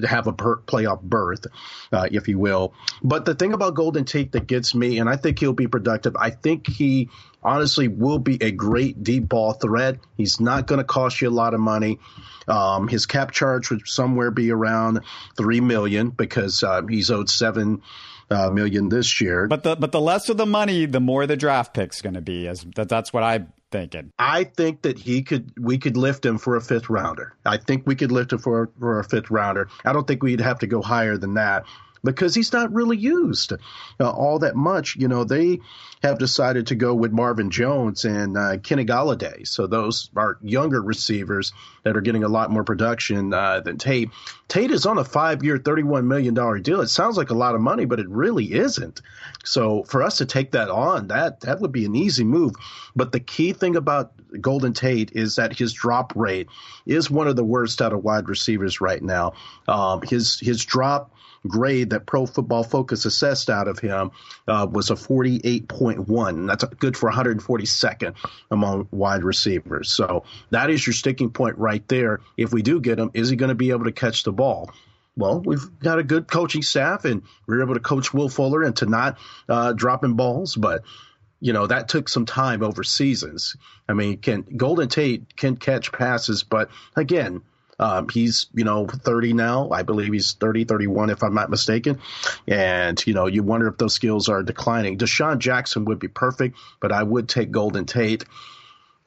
have 0.07 0.27
a 0.27 0.33
per- 0.33 0.57
playoff 0.57 1.01
berth, 1.01 1.47
uh, 1.91 2.07
if 2.11 2.27
you 2.27 2.37
will. 2.37 2.71
But 3.01 3.25
the 3.25 3.33
thing 3.33 3.53
about 3.53 3.73
Golden 3.73 4.05
Tate 4.05 4.33
that 4.33 4.45
gets 4.45 4.75
me, 4.75 4.99
and 4.99 5.09
I 5.09 5.15
think 5.15 5.39
he'll 5.39 5.53
be 5.53 5.65
productive. 5.65 6.15
I 6.15 6.29
think 6.29 6.67
he 6.67 7.09
honestly 7.41 7.87
will 7.87 8.19
be 8.19 8.37
a 8.43 8.51
great 8.51 9.03
deep 9.03 9.27
ball 9.27 9.53
threat. 9.53 9.97
He's 10.17 10.39
not 10.39 10.67
going 10.67 10.77
to 10.77 10.83
cost 10.83 11.19
you 11.19 11.29
a 11.29 11.31
lot 11.31 11.55
of 11.55 11.59
money. 11.59 11.97
Um, 12.47 12.87
his 12.87 13.07
cap 13.07 13.31
charge 13.31 13.71
would 13.71 13.87
somewhere 13.87 14.29
be 14.29 14.51
around 14.51 15.01
three 15.35 15.61
million 15.61 16.11
because 16.11 16.61
uh, 16.61 16.83
he's 16.87 17.09
owed 17.09 17.27
seven 17.27 17.81
uh, 18.29 18.51
million 18.51 18.89
this 18.89 19.19
year. 19.19 19.47
But 19.47 19.63
the 19.63 19.75
but 19.75 19.91
the 19.91 20.01
less 20.01 20.29
of 20.29 20.37
the 20.37 20.45
money, 20.45 20.85
the 20.85 20.99
more 20.99 21.25
the 21.25 21.37
draft 21.37 21.73
pick's 21.73 22.01
going 22.01 22.15
to 22.15 22.21
be. 22.21 22.47
As 22.47 22.65
that, 22.75 22.89
that's 22.89 23.11
what 23.11 23.23
I 23.23 23.45
thinking? 23.75 24.11
I 24.19 24.45
think 24.45 24.81
that 24.83 24.97
he 24.97 25.21
could. 25.21 25.51
We 25.59 25.77
could 25.77 25.97
lift 25.97 26.25
him 26.25 26.37
for 26.37 26.55
a 26.55 26.61
fifth 26.61 26.89
rounder. 26.89 27.33
I 27.45 27.57
think 27.57 27.85
we 27.85 27.95
could 27.95 28.11
lift 28.11 28.33
him 28.33 28.39
for 28.39 28.69
for 28.79 28.99
a 28.99 29.03
fifth 29.03 29.29
rounder. 29.29 29.67
I 29.83 29.93
don't 29.93 30.07
think 30.07 30.23
we'd 30.23 30.41
have 30.41 30.59
to 30.59 30.67
go 30.67 30.81
higher 30.81 31.17
than 31.17 31.33
that 31.35 31.65
because 32.05 32.33
he's 32.33 32.53
not 32.53 32.73
really 32.73 32.97
used 32.97 33.53
uh, 33.99 34.09
all 34.09 34.39
that 34.39 34.55
much. 34.55 34.95
You 34.95 35.07
know, 35.07 35.23
they 35.23 35.59
have 36.01 36.17
decided 36.19 36.67
to 36.67 36.75
go 36.75 36.93
with 36.93 37.11
Marvin 37.11 37.49
Jones 37.49 38.05
and 38.05 38.37
uh, 38.37 38.57
Kenny 38.57 38.85
Golladay. 38.85 39.47
So 39.47 39.67
those 39.67 40.09
are 40.15 40.37
younger 40.41 40.81
receivers 40.81 41.51
that 41.83 41.97
are 41.97 42.01
getting 42.01 42.23
a 42.23 42.29
lot 42.29 42.51
more 42.51 42.63
production 42.63 43.33
uh, 43.33 43.59
than 43.59 43.77
Tate. 43.77 44.09
Tate 44.47 44.71
is 44.71 44.85
on 44.85 44.97
a 44.97 45.03
five-year, 45.03 45.57
$31 45.57 46.05
million 46.05 46.33
deal. 46.61 46.81
It 46.81 46.87
sounds 46.87 47.17
like 47.17 47.31
a 47.31 47.35
lot 47.35 47.55
of 47.55 47.61
money, 47.61 47.85
but 47.85 47.99
it 47.99 48.07
really 48.07 48.53
isn't. 48.53 49.01
So 49.43 49.83
for 49.83 50.03
us 50.03 50.17
to 50.19 50.25
take 50.25 50.51
that 50.51 50.69
on, 50.69 51.07
that 51.07 51.41
that 51.41 51.61
would 51.61 51.71
be 51.71 51.85
an 51.85 51.95
easy 51.95 52.23
move. 52.23 52.53
But 52.95 53.11
the 53.11 53.19
key 53.19 53.53
thing 53.53 53.75
about 53.75 54.13
Golden 54.39 54.73
Tate 54.73 55.11
is 55.13 55.37
that 55.37 55.57
his 55.57 55.73
drop 55.73 56.13
rate 56.15 56.47
is 56.85 57.09
one 57.09 57.27
of 57.27 57.35
the 57.35 57.43
worst 57.43 57.81
out 57.81 57.93
of 57.93 58.03
wide 58.03 58.29
receivers 58.29 58.81
right 58.81 59.01
now. 59.01 59.33
Um, 59.67 60.01
his 60.01 60.39
his 60.39 60.63
drop 60.63 61.11
grade 61.47 61.91
that 61.91 62.05
Pro 62.05 62.25
Football 62.25 62.63
Focus 62.63 63.05
assessed 63.05 63.49
out 63.49 63.67
of 63.67 63.79
him 63.79 64.11
uh, 64.47 64.67
was 64.69 64.89
a 64.89 64.95
48.1. 64.95 66.47
That's 66.47 66.63
good 66.75 66.97
for 66.97 67.11
142nd 67.11 68.15
among 68.51 68.87
wide 68.91 69.23
receivers. 69.23 69.91
So 69.91 70.23
that 70.49 70.69
is 70.69 70.85
your 70.85 70.93
sticking 70.93 71.31
point 71.31 71.57
right 71.57 71.87
there. 71.87 72.21
If 72.37 72.53
we 72.53 72.61
do 72.61 72.79
get 72.79 72.99
him, 72.99 73.11
is 73.13 73.29
he 73.29 73.35
going 73.35 73.49
to 73.49 73.55
be 73.55 73.71
able 73.71 73.85
to 73.85 73.91
catch 73.91 74.23
the 74.23 74.31
ball? 74.31 74.71
Well, 75.17 75.39
we've 75.39 75.79
got 75.79 75.99
a 75.99 76.03
good 76.03 76.27
coaching 76.27 76.61
staff, 76.61 77.05
and 77.05 77.23
we 77.47 77.55
are 77.55 77.63
able 77.63 77.75
to 77.75 77.79
coach 77.79 78.13
Will 78.13 78.27
Fuller 78.27 78.63
into 78.63 78.85
not 78.85 79.17
uh, 79.47 79.71
dropping 79.71 80.15
balls, 80.15 80.55
but 80.55 80.83
you 81.39 81.53
know 81.53 81.67
that 81.67 81.87
took 81.87 82.09
some 82.09 82.25
time 82.25 82.63
over 82.63 82.83
seasons. 82.83 83.55
I 83.87 83.93
mean, 83.93 84.17
can 84.17 84.41
Golden 84.41 84.89
Tate 84.89 85.35
can 85.37 85.55
catch 85.55 85.91
passes, 85.91 86.43
but 86.43 86.69
again, 86.95 87.41
um, 87.79 88.07
he's, 88.09 88.47
you 88.53 88.63
know, 88.63 88.87
30 88.87 89.33
now. 89.33 89.69
I 89.69 89.83
believe 89.83 90.11
he's 90.11 90.33
30, 90.33 90.65
31, 90.65 91.09
if 91.09 91.23
I'm 91.23 91.33
not 91.33 91.49
mistaken. 91.49 91.99
And, 92.47 93.01
you 93.05 93.13
know, 93.13 93.27
you 93.27 93.43
wonder 93.43 93.67
if 93.67 93.77
those 93.77 93.93
skills 93.93 94.29
are 94.29 94.43
declining. 94.43 94.97
DeSean 94.97 95.39
Jackson 95.39 95.85
would 95.85 95.99
be 95.99 96.07
perfect, 96.07 96.57
but 96.79 96.91
I 96.91 97.03
would 97.03 97.27
take 97.27 97.51
Golden 97.51 97.85
Tate. 97.85 98.25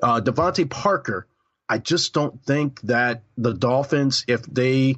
Uh, 0.03 0.21
DeVante 0.21 0.69
Parker, 0.69 1.27
I 1.69 1.79
just 1.79 2.13
don't 2.13 2.43
think 2.45 2.81
that 2.83 3.23
the 3.37 3.55
Dolphins, 3.55 4.25
if 4.29 4.43
they 4.43 4.97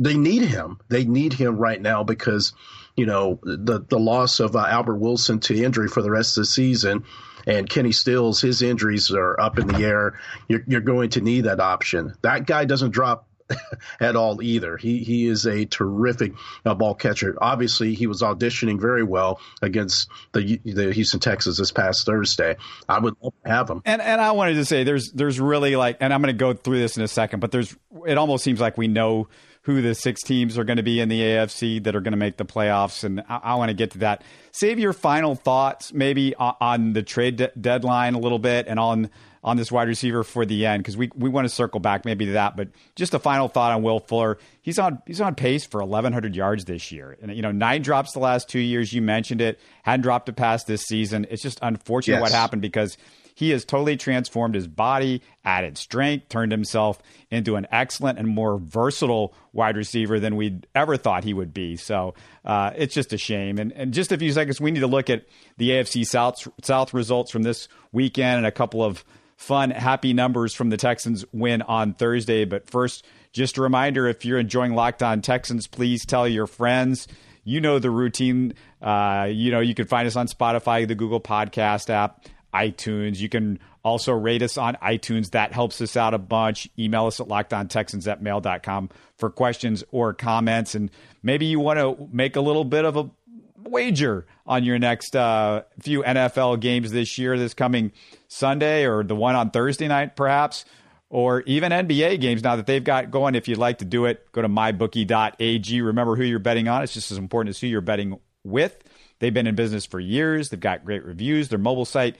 they 0.00 0.16
need 0.16 0.42
him, 0.42 0.78
they 0.88 1.04
need 1.04 1.32
him 1.32 1.56
right 1.56 1.80
now 1.80 2.04
because 2.04 2.52
you 2.98 3.06
know, 3.06 3.38
the 3.44 3.78
the 3.88 3.98
loss 3.98 4.40
of 4.40 4.56
uh, 4.56 4.66
Albert 4.68 4.96
Wilson 4.96 5.38
to 5.38 5.56
injury 5.56 5.86
for 5.86 6.02
the 6.02 6.10
rest 6.10 6.36
of 6.36 6.42
the 6.42 6.46
season, 6.46 7.04
and 7.48 7.68
Kenny 7.68 7.92
Stills, 7.92 8.40
his 8.40 8.62
injuries 8.62 9.10
are 9.10 9.40
up 9.40 9.58
in 9.58 9.66
the 9.66 9.82
air. 9.82 10.20
You're, 10.48 10.62
you're 10.66 10.80
going 10.82 11.10
to 11.10 11.22
need 11.22 11.42
that 11.42 11.60
option. 11.60 12.14
That 12.20 12.46
guy 12.46 12.66
doesn't 12.66 12.90
drop 12.90 13.26
at 14.00 14.14
all 14.14 14.42
either. 14.42 14.76
He 14.76 14.98
he 14.98 15.26
is 15.26 15.46
a 15.46 15.64
terrific 15.64 16.34
uh, 16.66 16.74
ball 16.74 16.94
catcher. 16.94 17.36
Obviously, 17.40 17.94
he 17.94 18.06
was 18.06 18.20
auditioning 18.20 18.78
very 18.78 19.02
well 19.02 19.40
against 19.62 20.10
the 20.32 20.60
the 20.64 20.92
Houston 20.92 21.20
Texans 21.20 21.56
this 21.56 21.72
past 21.72 22.04
Thursday. 22.04 22.56
I 22.86 22.98
would 22.98 23.14
have 23.46 23.70
him. 23.70 23.80
And 23.86 24.02
and 24.02 24.20
I 24.20 24.32
wanted 24.32 24.54
to 24.54 24.66
say 24.66 24.84
there's 24.84 25.12
there's 25.12 25.40
really 25.40 25.76
like, 25.76 25.96
and 26.00 26.12
I'm 26.12 26.20
going 26.20 26.34
to 26.34 26.38
go 26.38 26.52
through 26.52 26.78
this 26.78 26.98
in 26.98 27.02
a 27.02 27.08
second, 27.08 27.40
but 27.40 27.50
there's 27.50 27.74
it 28.06 28.18
almost 28.18 28.44
seems 28.44 28.60
like 28.60 28.76
we 28.76 28.86
know 28.86 29.28
who 29.68 29.82
the 29.82 29.94
six 29.94 30.22
teams 30.22 30.56
are 30.56 30.64
going 30.64 30.78
to 30.78 30.82
be 30.82 30.98
in 30.98 31.10
the 31.10 31.20
AFC 31.20 31.84
that 31.84 31.94
are 31.94 32.00
going 32.00 32.12
to 32.12 32.18
make 32.18 32.38
the 32.38 32.44
playoffs, 32.46 33.04
and 33.04 33.20
I, 33.28 33.36
I 33.36 33.54
want 33.56 33.68
to 33.68 33.74
get 33.74 33.90
to 33.90 33.98
that. 33.98 34.24
Save 34.50 34.78
your 34.78 34.94
final 34.94 35.34
thoughts, 35.34 35.92
maybe 35.92 36.34
on, 36.36 36.54
on 36.58 36.92
the 36.94 37.02
trade 37.02 37.36
de- 37.36 37.52
deadline 37.60 38.14
a 38.14 38.18
little 38.18 38.38
bit, 38.38 38.66
and 38.66 38.80
on 38.80 39.10
on 39.44 39.58
this 39.58 39.70
wide 39.70 39.86
receiver 39.86 40.24
for 40.24 40.46
the 40.46 40.64
end 40.64 40.82
because 40.82 40.96
we 40.96 41.10
we 41.14 41.28
want 41.28 41.44
to 41.44 41.50
circle 41.50 41.80
back 41.80 42.06
maybe 42.06 42.24
to 42.24 42.32
that. 42.32 42.56
But 42.56 42.68
just 42.96 43.12
a 43.12 43.18
final 43.18 43.46
thought 43.46 43.72
on 43.72 43.82
Will 43.82 44.00
Fuller. 44.00 44.38
He's 44.62 44.78
on 44.78 45.02
he's 45.06 45.20
on 45.20 45.34
pace 45.34 45.66
for 45.66 45.80
1,100 45.80 46.34
yards 46.34 46.64
this 46.64 46.90
year, 46.90 47.18
and 47.20 47.36
you 47.36 47.42
know 47.42 47.52
nine 47.52 47.82
drops 47.82 48.12
the 48.12 48.20
last 48.20 48.48
two 48.48 48.60
years. 48.60 48.94
You 48.94 49.02
mentioned 49.02 49.42
it, 49.42 49.60
hadn't 49.82 50.00
dropped 50.00 50.30
a 50.30 50.32
pass 50.32 50.64
this 50.64 50.84
season. 50.84 51.26
It's 51.28 51.42
just 51.42 51.58
unfortunate 51.60 52.14
yes. 52.14 52.22
what 52.22 52.32
happened 52.32 52.62
because 52.62 52.96
he 53.38 53.50
has 53.50 53.64
totally 53.64 53.96
transformed 53.96 54.56
his 54.56 54.66
body, 54.66 55.22
added 55.44 55.78
strength, 55.78 56.28
turned 56.28 56.50
himself 56.50 57.00
into 57.30 57.54
an 57.54 57.68
excellent 57.70 58.18
and 58.18 58.26
more 58.26 58.58
versatile 58.58 59.32
wide 59.52 59.76
receiver 59.76 60.18
than 60.18 60.34
we'd 60.34 60.66
ever 60.74 60.96
thought 60.96 61.22
he 61.22 61.32
would 61.32 61.54
be. 61.54 61.76
So 61.76 62.14
uh, 62.44 62.72
it's 62.74 62.92
just 62.92 63.12
a 63.12 63.16
shame. 63.16 63.58
And, 63.58 63.70
and 63.74 63.94
just 63.94 64.10
a 64.10 64.18
few 64.18 64.32
seconds, 64.32 64.60
we 64.60 64.72
need 64.72 64.80
to 64.80 64.88
look 64.88 65.08
at 65.08 65.24
the 65.56 65.70
AFC 65.70 66.04
South 66.04 66.48
South 66.64 66.92
results 66.92 67.30
from 67.30 67.44
this 67.44 67.68
weekend 67.92 68.38
and 68.38 68.46
a 68.46 68.50
couple 68.50 68.82
of 68.82 69.04
fun, 69.36 69.70
happy 69.70 70.12
numbers 70.12 70.52
from 70.52 70.70
the 70.70 70.76
Texans 70.76 71.24
win 71.30 71.62
on 71.62 71.94
Thursday. 71.94 72.44
But 72.44 72.68
first, 72.68 73.06
just 73.32 73.56
a 73.56 73.62
reminder 73.62 74.08
if 74.08 74.24
you're 74.24 74.40
enjoying 74.40 74.74
Locked 74.74 75.04
On 75.04 75.22
Texans, 75.22 75.68
please 75.68 76.04
tell 76.04 76.26
your 76.26 76.48
friends. 76.48 77.06
You 77.44 77.60
know 77.60 77.78
the 77.78 77.90
routine. 77.90 78.54
Uh, 78.82 79.28
you 79.30 79.52
know, 79.52 79.60
you 79.60 79.76
can 79.76 79.86
find 79.86 80.08
us 80.08 80.16
on 80.16 80.26
Spotify, 80.26 80.88
the 80.88 80.96
Google 80.96 81.20
Podcast 81.20 81.88
app 81.88 82.26
iTunes. 82.54 83.18
You 83.18 83.28
can 83.28 83.58
also 83.84 84.12
rate 84.12 84.42
us 84.42 84.58
on 84.58 84.76
iTunes. 84.76 85.30
That 85.30 85.52
helps 85.52 85.80
us 85.80 85.96
out 85.96 86.14
a 86.14 86.18
bunch. 86.18 86.68
Email 86.78 87.06
us 87.06 87.20
at 87.20 87.28
lockedontexans 87.28 88.10
at 88.10 88.22
mail.com 88.22 88.90
for 89.16 89.30
questions 89.30 89.84
or 89.90 90.14
comments. 90.14 90.74
And 90.74 90.90
maybe 91.22 91.46
you 91.46 91.60
want 91.60 91.78
to 91.78 92.08
make 92.12 92.36
a 92.36 92.40
little 92.40 92.64
bit 92.64 92.84
of 92.84 92.96
a 92.96 93.10
wager 93.56 94.26
on 94.46 94.64
your 94.64 94.78
next 94.78 95.14
uh, 95.14 95.62
few 95.80 96.02
NFL 96.02 96.60
games 96.60 96.90
this 96.90 97.18
year, 97.18 97.38
this 97.38 97.54
coming 97.54 97.92
Sunday 98.28 98.84
or 98.86 99.02
the 99.02 99.14
one 99.14 99.34
on 99.34 99.50
Thursday 99.50 99.88
night, 99.88 100.16
perhaps, 100.16 100.64
or 101.10 101.42
even 101.42 101.72
NBA 101.72 102.20
games 102.20 102.42
now 102.42 102.56
that 102.56 102.66
they've 102.66 102.84
got 102.84 103.10
going. 103.10 103.34
If 103.34 103.48
you'd 103.48 103.58
like 103.58 103.78
to 103.78 103.84
do 103.84 104.06
it, 104.06 104.30
go 104.32 104.42
to 104.42 104.48
mybookie.ag. 104.48 105.80
Remember 105.80 106.16
who 106.16 106.24
you're 106.24 106.38
betting 106.38 106.68
on. 106.68 106.82
It's 106.82 106.94
just 106.94 107.10
as 107.10 107.18
important 107.18 107.50
as 107.50 107.60
who 107.60 107.66
you're 107.66 107.80
betting 107.80 108.18
with. 108.44 108.82
They've 109.18 109.34
been 109.34 109.46
in 109.46 109.54
business 109.54 109.84
for 109.84 109.98
years. 109.98 110.50
They've 110.50 110.60
got 110.60 110.84
great 110.84 111.04
reviews. 111.04 111.48
Their 111.48 111.58
mobile 111.58 111.84
site 111.84 112.16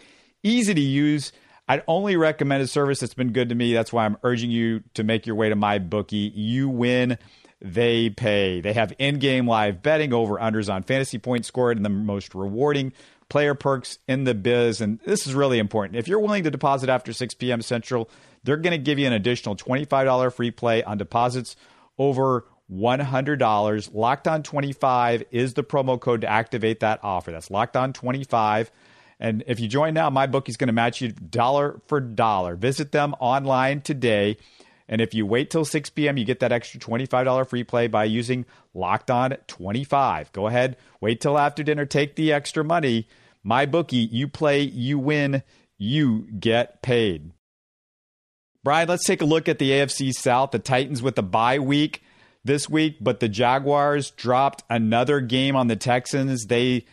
easy 0.48 0.74
to 0.74 0.80
use. 0.80 1.32
I'd 1.68 1.82
only 1.86 2.16
recommend 2.16 2.62
a 2.62 2.66
service 2.66 3.00
that's 3.00 3.14
been 3.14 3.32
good 3.32 3.50
to 3.50 3.54
me. 3.54 3.74
That's 3.74 3.92
why 3.92 4.06
I'm 4.06 4.16
urging 4.22 4.50
you 4.50 4.82
to 4.94 5.04
make 5.04 5.26
your 5.26 5.36
way 5.36 5.50
to 5.50 5.56
my 5.56 5.78
bookie. 5.78 6.32
You 6.34 6.68
win, 6.68 7.18
they 7.60 8.10
pay. 8.10 8.60
They 8.60 8.72
have 8.72 8.92
in-game 8.98 9.46
live 9.46 9.82
betting 9.82 10.12
over 10.12 10.36
unders 10.36 10.72
on 10.72 10.82
fantasy 10.82 11.18
points 11.18 11.48
scored 11.48 11.76
and 11.76 11.84
the 11.84 11.90
most 11.90 12.34
rewarding 12.34 12.92
player 13.28 13.54
perks 13.54 13.98
in 14.08 14.24
the 14.24 14.34
biz. 14.34 14.80
And 14.80 14.98
this 15.00 15.26
is 15.26 15.34
really 15.34 15.58
important. 15.58 15.96
If 15.96 16.08
you're 16.08 16.20
willing 16.20 16.44
to 16.44 16.50
deposit 16.50 16.88
after 16.88 17.12
6 17.12 17.34
p.m. 17.34 17.60
Central, 17.60 18.08
they're 18.44 18.56
going 18.56 18.72
to 18.72 18.78
give 18.78 18.98
you 18.98 19.06
an 19.06 19.12
additional 19.12 19.54
$25 19.54 20.32
free 20.32 20.50
play 20.50 20.82
on 20.82 20.96
deposits 20.96 21.56
over 21.98 22.46
$100. 22.72 23.94
Locked 23.94 24.28
on 24.28 24.42
25 24.42 25.24
is 25.30 25.54
the 25.54 25.64
promo 25.64 26.00
code 26.00 26.22
to 26.22 26.30
activate 26.30 26.80
that 26.80 27.00
offer. 27.02 27.30
That's 27.30 27.50
locked 27.50 27.76
on 27.76 27.92
25. 27.92 28.70
And 29.20 29.42
if 29.46 29.58
you 29.58 29.68
join 29.68 29.94
now, 29.94 30.10
my 30.10 30.26
bookie's 30.26 30.56
going 30.56 30.68
to 30.68 30.72
match 30.72 31.00
you 31.00 31.10
dollar 31.10 31.80
for 31.86 32.00
dollar. 32.00 32.54
Visit 32.54 32.92
them 32.92 33.14
online 33.18 33.80
today. 33.80 34.36
And 34.88 35.00
if 35.00 35.12
you 35.12 35.26
wait 35.26 35.50
till 35.50 35.64
6 35.64 35.90
p.m., 35.90 36.16
you 36.16 36.24
get 36.24 36.40
that 36.40 36.52
extra 36.52 36.80
$25 36.80 37.48
free 37.48 37.64
play 37.64 37.88
by 37.88 38.04
using 38.04 38.46
Locked 38.72 39.10
On 39.10 39.36
25. 39.46 40.32
Go 40.32 40.46
ahead, 40.46 40.76
wait 41.00 41.20
till 41.20 41.36
after 41.36 41.62
dinner, 41.62 41.84
take 41.84 42.16
the 42.16 42.32
extra 42.32 42.64
money. 42.64 43.06
My 43.42 43.66
bookie, 43.66 43.96
you 43.96 44.28
play, 44.28 44.62
you 44.62 44.98
win, 44.98 45.42
you 45.76 46.26
get 46.38 46.80
paid. 46.80 47.32
Brian, 48.64 48.88
let's 48.88 49.04
take 49.04 49.22
a 49.22 49.26
look 49.26 49.48
at 49.48 49.58
the 49.58 49.70
AFC 49.70 50.12
South. 50.12 50.50
The 50.50 50.58
Titans 50.58 51.02
with 51.02 51.16
the 51.16 51.22
bye 51.22 51.58
week 51.58 52.02
this 52.44 52.68
week, 52.68 52.96
but 53.00 53.20
the 53.20 53.28
Jaguars 53.28 54.10
dropped 54.10 54.64
another 54.68 55.20
game 55.20 55.54
on 55.54 55.68
the 55.68 55.76
Texans. 55.76 56.46
They 56.46 56.86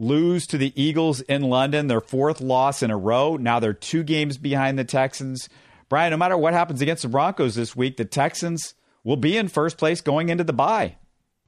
lose 0.00 0.46
to 0.46 0.58
the 0.58 0.72
Eagles 0.80 1.20
in 1.20 1.42
London, 1.42 1.86
their 1.86 2.00
fourth 2.00 2.40
loss 2.40 2.82
in 2.82 2.90
a 2.90 2.96
row. 2.96 3.36
Now 3.36 3.60
they're 3.60 3.74
two 3.74 4.02
games 4.02 4.38
behind 4.38 4.78
the 4.78 4.84
Texans. 4.84 5.48
Brian, 5.88 6.10
no 6.10 6.16
matter 6.16 6.38
what 6.38 6.54
happens 6.54 6.80
against 6.80 7.02
the 7.02 7.08
Broncos 7.08 7.54
this 7.54 7.76
week, 7.76 7.96
the 7.96 8.04
Texans 8.04 8.74
will 9.04 9.16
be 9.16 9.36
in 9.36 9.48
first 9.48 9.76
place 9.76 10.00
going 10.00 10.30
into 10.30 10.44
the 10.44 10.52
bye. 10.52 10.96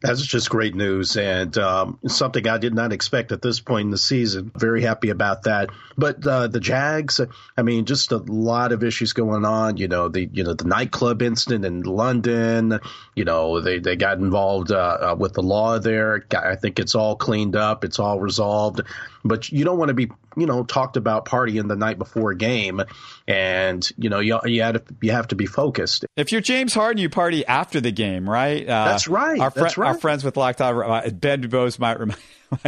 That's 0.02 0.24
just 0.26 0.50
great 0.50 0.74
news 0.74 1.16
and 1.16 1.56
um, 1.58 1.98
something 2.08 2.46
I 2.48 2.58
did 2.58 2.74
not 2.74 2.92
expect 2.92 3.30
at 3.32 3.40
this 3.40 3.60
point 3.60 3.86
in 3.86 3.90
the 3.90 3.98
season. 3.98 4.50
Very 4.56 4.82
happy 4.82 5.10
about 5.10 5.44
that. 5.44 5.70
But 5.96 6.26
uh, 6.26 6.48
the 6.48 6.60
Jags, 6.60 7.20
I 7.56 7.62
mean, 7.62 7.84
just 7.84 8.10
a 8.12 8.16
lot 8.16 8.72
of 8.72 8.82
issues 8.82 9.12
going 9.12 9.44
on. 9.44 9.76
You 9.76 9.88
know, 9.88 10.08
the 10.08 10.28
you 10.32 10.42
know 10.42 10.54
the 10.54 10.64
nightclub 10.64 11.22
incident 11.22 11.64
in 11.64 11.82
London. 11.82 12.80
You 13.14 13.24
know, 13.24 13.60
they 13.60 13.78
they 13.78 13.96
got 13.96 14.18
involved 14.18 14.72
uh, 14.72 15.12
uh, 15.12 15.16
with 15.18 15.34
the 15.34 15.42
law 15.42 15.78
there. 15.78 16.24
I 16.36 16.56
think 16.56 16.78
it's 16.78 16.94
all 16.94 17.16
cleaned 17.16 17.56
up. 17.56 17.84
It's 17.84 17.98
all 17.98 18.18
resolved. 18.18 18.80
But 19.24 19.52
you 19.52 19.64
don't 19.64 19.78
want 19.78 19.90
to 19.90 19.94
be 19.94 20.10
you 20.36 20.46
know 20.46 20.64
talked 20.64 20.96
about 20.96 21.24
partying 21.24 21.68
the 21.68 21.76
night 21.76 21.98
before 21.98 22.30
a 22.30 22.36
game, 22.36 22.82
and 23.26 23.88
you 23.96 24.10
know 24.10 24.20
you 24.20 24.38
you 24.44 24.62
have 24.62 24.84
to, 24.84 24.94
you 25.00 25.12
have 25.12 25.28
to 25.28 25.36
be 25.36 25.46
focused. 25.46 26.04
If 26.16 26.32
you're 26.32 26.40
James 26.40 26.74
Harden, 26.74 27.00
you 27.00 27.08
party 27.08 27.46
after 27.46 27.80
the 27.80 27.92
game, 27.92 28.28
right? 28.28 28.62
Uh, 28.62 28.84
That's 28.86 29.08
right. 29.08 29.40
Our, 29.40 29.50
fr- 29.50 29.60
That's 29.60 29.78
right. 29.78 29.88
our 29.88 29.98
friends 29.98 30.24
with 30.24 30.36
Locked 30.36 30.60
On, 30.60 30.82
uh, 30.82 31.10
Ben 31.10 31.42
Dubose 31.42 31.78
might 31.78 31.98
remind. 31.98 32.20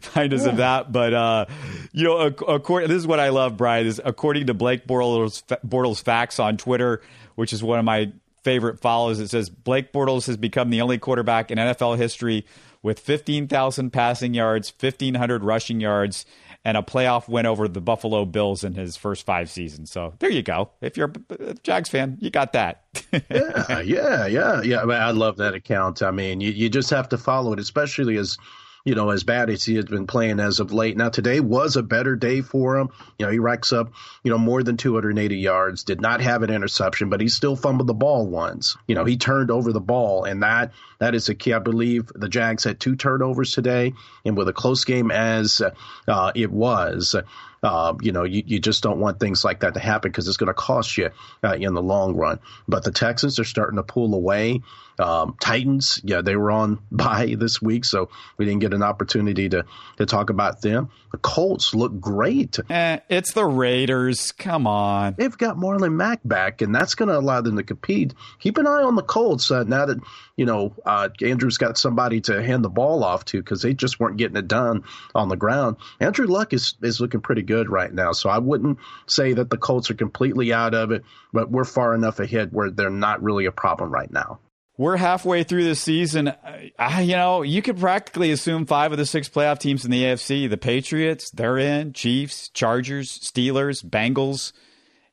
Find 0.00 0.32
us 0.32 0.44
yeah. 0.44 0.48
of 0.48 0.56
that, 0.56 0.90
but 0.90 1.12
uh, 1.12 1.44
you 1.92 2.04
know, 2.04 2.18
according, 2.18 2.88
this 2.88 2.96
is 2.96 3.06
what 3.06 3.20
I 3.20 3.28
love, 3.28 3.58
Brian. 3.58 3.86
Is 3.86 4.00
according 4.02 4.46
to 4.46 4.54
Blake 4.54 4.86
Bortles, 4.86 5.42
Bortles 5.66 6.02
facts 6.02 6.38
on 6.38 6.56
Twitter, 6.56 7.02
which 7.34 7.52
is 7.52 7.62
one 7.62 7.78
of 7.78 7.84
my 7.84 8.10
favorite 8.42 8.80
follows. 8.80 9.20
It 9.20 9.28
says 9.28 9.50
Blake 9.50 9.92
Bortles 9.92 10.26
has 10.26 10.38
become 10.38 10.70
the 10.70 10.80
only 10.80 10.96
quarterback 10.96 11.50
in 11.50 11.58
NFL 11.58 11.98
history 11.98 12.46
with 12.82 13.00
15,000 13.00 13.90
passing 13.90 14.34
yards, 14.34 14.72
1,500 14.80 15.44
rushing 15.44 15.80
yards, 15.80 16.24
and 16.68 16.76
a 16.76 16.82
playoff 16.82 17.28
win 17.30 17.46
over 17.46 17.66
the 17.66 17.80
Buffalo 17.80 18.26
Bills 18.26 18.62
in 18.62 18.74
his 18.74 18.94
first 18.94 19.24
five 19.24 19.48
seasons. 19.48 19.90
So 19.90 20.12
there 20.18 20.28
you 20.28 20.42
go. 20.42 20.68
If 20.82 20.98
you're 20.98 21.10
a 21.30 21.52
uh, 21.52 21.54
Jags 21.62 21.88
fan, 21.88 22.18
you 22.20 22.28
got 22.28 22.52
that. 22.52 22.82
yeah, 23.30 23.80
yeah, 23.80 24.26
yeah, 24.26 24.60
yeah. 24.60 24.80
I 24.82 25.12
love 25.12 25.38
that 25.38 25.54
account. 25.54 26.02
I 26.02 26.10
mean, 26.10 26.42
you, 26.42 26.50
you 26.50 26.68
just 26.68 26.90
have 26.90 27.08
to 27.08 27.16
follow 27.16 27.54
it, 27.54 27.58
especially 27.58 28.18
as 28.18 28.36
you 28.84 28.94
know, 28.94 29.10
as 29.10 29.24
bad 29.24 29.50
as 29.50 29.64
he 29.64 29.76
has 29.76 29.84
been 29.84 30.06
playing 30.06 30.40
as 30.40 30.60
of 30.60 30.72
late. 30.72 30.96
Now, 30.96 31.08
today 31.08 31.40
was 31.40 31.76
a 31.76 31.82
better 31.82 32.16
day 32.16 32.40
for 32.40 32.78
him. 32.78 32.90
You 33.18 33.26
know, 33.26 33.32
he 33.32 33.38
racks 33.38 33.72
up, 33.72 33.92
you 34.22 34.30
know, 34.30 34.38
more 34.38 34.62
than 34.62 34.76
280 34.76 35.36
yards, 35.36 35.84
did 35.84 36.00
not 36.00 36.20
have 36.20 36.42
an 36.42 36.50
interception, 36.50 37.10
but 37.10 37.20
he 37.20 37.28
still 37.28 37.56
fumbled 37.56 37.88
the 37.88 37.94
ball 37.94 38.26
once. 38.26 38.76
You 38.86 38.94
know, 38.94 39.04
he 39.04 39.16
turned 39.16 39.50
over 39.50 39.72
the 39.72 39.80
ball, 39.80 40.24
and 40.24 40.42
that 40.42 40.72
that 40.98 41.14
is 41.14 41.28
a 41.28 41.34
key. 41.34 41.52
I 41.52 41.58
believe 41.58 42.10
the 42.14 42.28
Jags 42.28 42.64
had 42.64 42.80
two 42.80 42.96
turnovers 42.96 43.52
today, 43.52 43.92
and 44.24 44.36
with 44.36 44.48
a 44.48 44.52
close 44.52 44.84
game 44.84 45.10
as 45.10 45.62
uh, 46.06 46.32
it 46.34 46.50
was, 46.50 47.14
uh, 47.62 47.94
you 48.00 48.12
know, 48.12 48.24
you, 48.24 48.42
you 48.46 48.58
just 48.58 48.82
don't 48.82 49.00
want 49.00 49.20
things 49.20 49.44
like 49.44 49.60
that 49.60 49.74
to 49.74 49.80
happen 49.80 50.10
because 50.10 50.28
it's 50.28 50.36
going 50.36 50.48
to 50.48 50.54
cost 50.54 50.96
you 50.96 51.10
uh, 51.42 51.54
in 51.54 51.74
the 51.74 51.82
long 51.82 52.14
run. 52.14 52.38
But 52.66 52.84
the 52.84 52.92
Texans 52.92 53.38
are 53.38 53.44
starting 53.44 53.76
to 53.76 53.82
pull 53.82 54.14
away. 54.14 54.62
Um, 54.98 55.36
Titans, 55.40 56.00
yeah, 56.02 56.22
they 56.22 56.36
were 56.36 56.50
on 56.50 56.80
bye 56.90 57.36
this 57.38 57.62
week, 57.62 57.84
so 57.84 58.10
we 58.36 58.44
didn't 58.44 58.60
get 58.60 58.74
an 58.74 58.82
opportunity 58.82 59.48
to 59.50 59.64
to 59.96 60.06
talk 60.06 60.30
about 60.30 60.60
them. 60.60 60.90
The 61.12 61.18
Colts 61.18 61.74
look 61.74 62.00
great. 62.00 62.58
Eh, 62.68 62.98
it's 63.08 63.32
the 63.32 63.44
Raiders. 63.44 64.32
Come 64.32 64.66
on, 64.66 65.14
they've 65.16 65.36
got 65.36 65.56
Marlon 65.56 65.94
Mack 65.94 66.20
back, 66.24 66.62
and 66.62 66.74
that's 66.74 66.94
going 66.94 67.08
to 67.08 67.18
allow 67.18 67.40
them 67.40 67.56
to 67.56 67.62
compete. 67.62 68.14
Keep 68.40 68.58
an 68.58 68.66
eye 68.66 68.82
on 68.82 68.96
the 68.96 69.02
Colts 69.02 69.50
uh, 69.50 69.64
now 69.64 69.86
that 69.86 69.98
you 70.36 70.46
know 70.46 70.74
uh, 70.84 71.08
Andrew's 71.22 71.58
got 71.58 71.78
somebody 71.78 72.20
to 72.22 72.42
hand 72.42 72.64
the 72.64 72.68
ball 72.68 73.04
off 73.04 73.24
to 73.26 73.38
because 73.38 73.62
they 73.62 73.74
just 73.74 74.00
weren't 74.00 74.16
getting 74.16 74.36
it 74.36 74.48
done 74.48 74.82
on 75.14 75.28
the 75.28 75.36
ground. 75.36 75.76
Andrew 76.00 76.26
Luck 76.26 76.52
is 76.52 76.74
is 76.82 77.00
looking 77.00 77.20
pretty 77.20 77.42
good 77.48 77.68
right 77.68 77.92
now, 77.92 78.12
so 78.12 78.28
I 78.30 78.38
wouldn't 78.38 78.78
say 79.06 79.32
that 79.32 79.48
the 79.50 79.56
Colts 79.56 79.90
are 79.90 79.94
completely 79.94 80.52
out 80.52 80.74
of 80.74 80.92
it, 80.92 81.02
but 81.32 81.50
we're 81.50 81.64
far 81.64 81.94
enough 81.94 82.20
ahead 82.20 82.52
where 82.52 82.70
they're 82.70 82.90
not 82.90 83.22
really 83.22 83.46
a 83.46 83.52
problem 83.52 83.90
right 83.90 84.12
now. 84.12 84.38
we're 84.78 84.96
halfway 84.96 85.42
through 85.42 85.64
the 85.64 85.74
season. 85.74 86.32
I, 86.78 87.00
you 87.00 87.16
know, 87.16 87.42
you 87.42 87.62
could 87.62 87.78
practically 87.80 88.30
assume 88.30 88.64
five 88.64 88.92
of 88.92 88.98
the 88.98 89.06
six 89.06 89.28
playoff 89.28 89.58
teams 89.58 89.84
in 89.84 89.90
the 89.90 90.04
AFC, 90.04 90.48
the 90.48 90.56
Patriots, 90.56 91.30
they're 91.32 91.58
in, 91.58 91.92
Chiefs, 91.92 92.48
Chargers, 92.50 93.18
Steelers, 93.18 93.84
Bengals, 93.84 94.52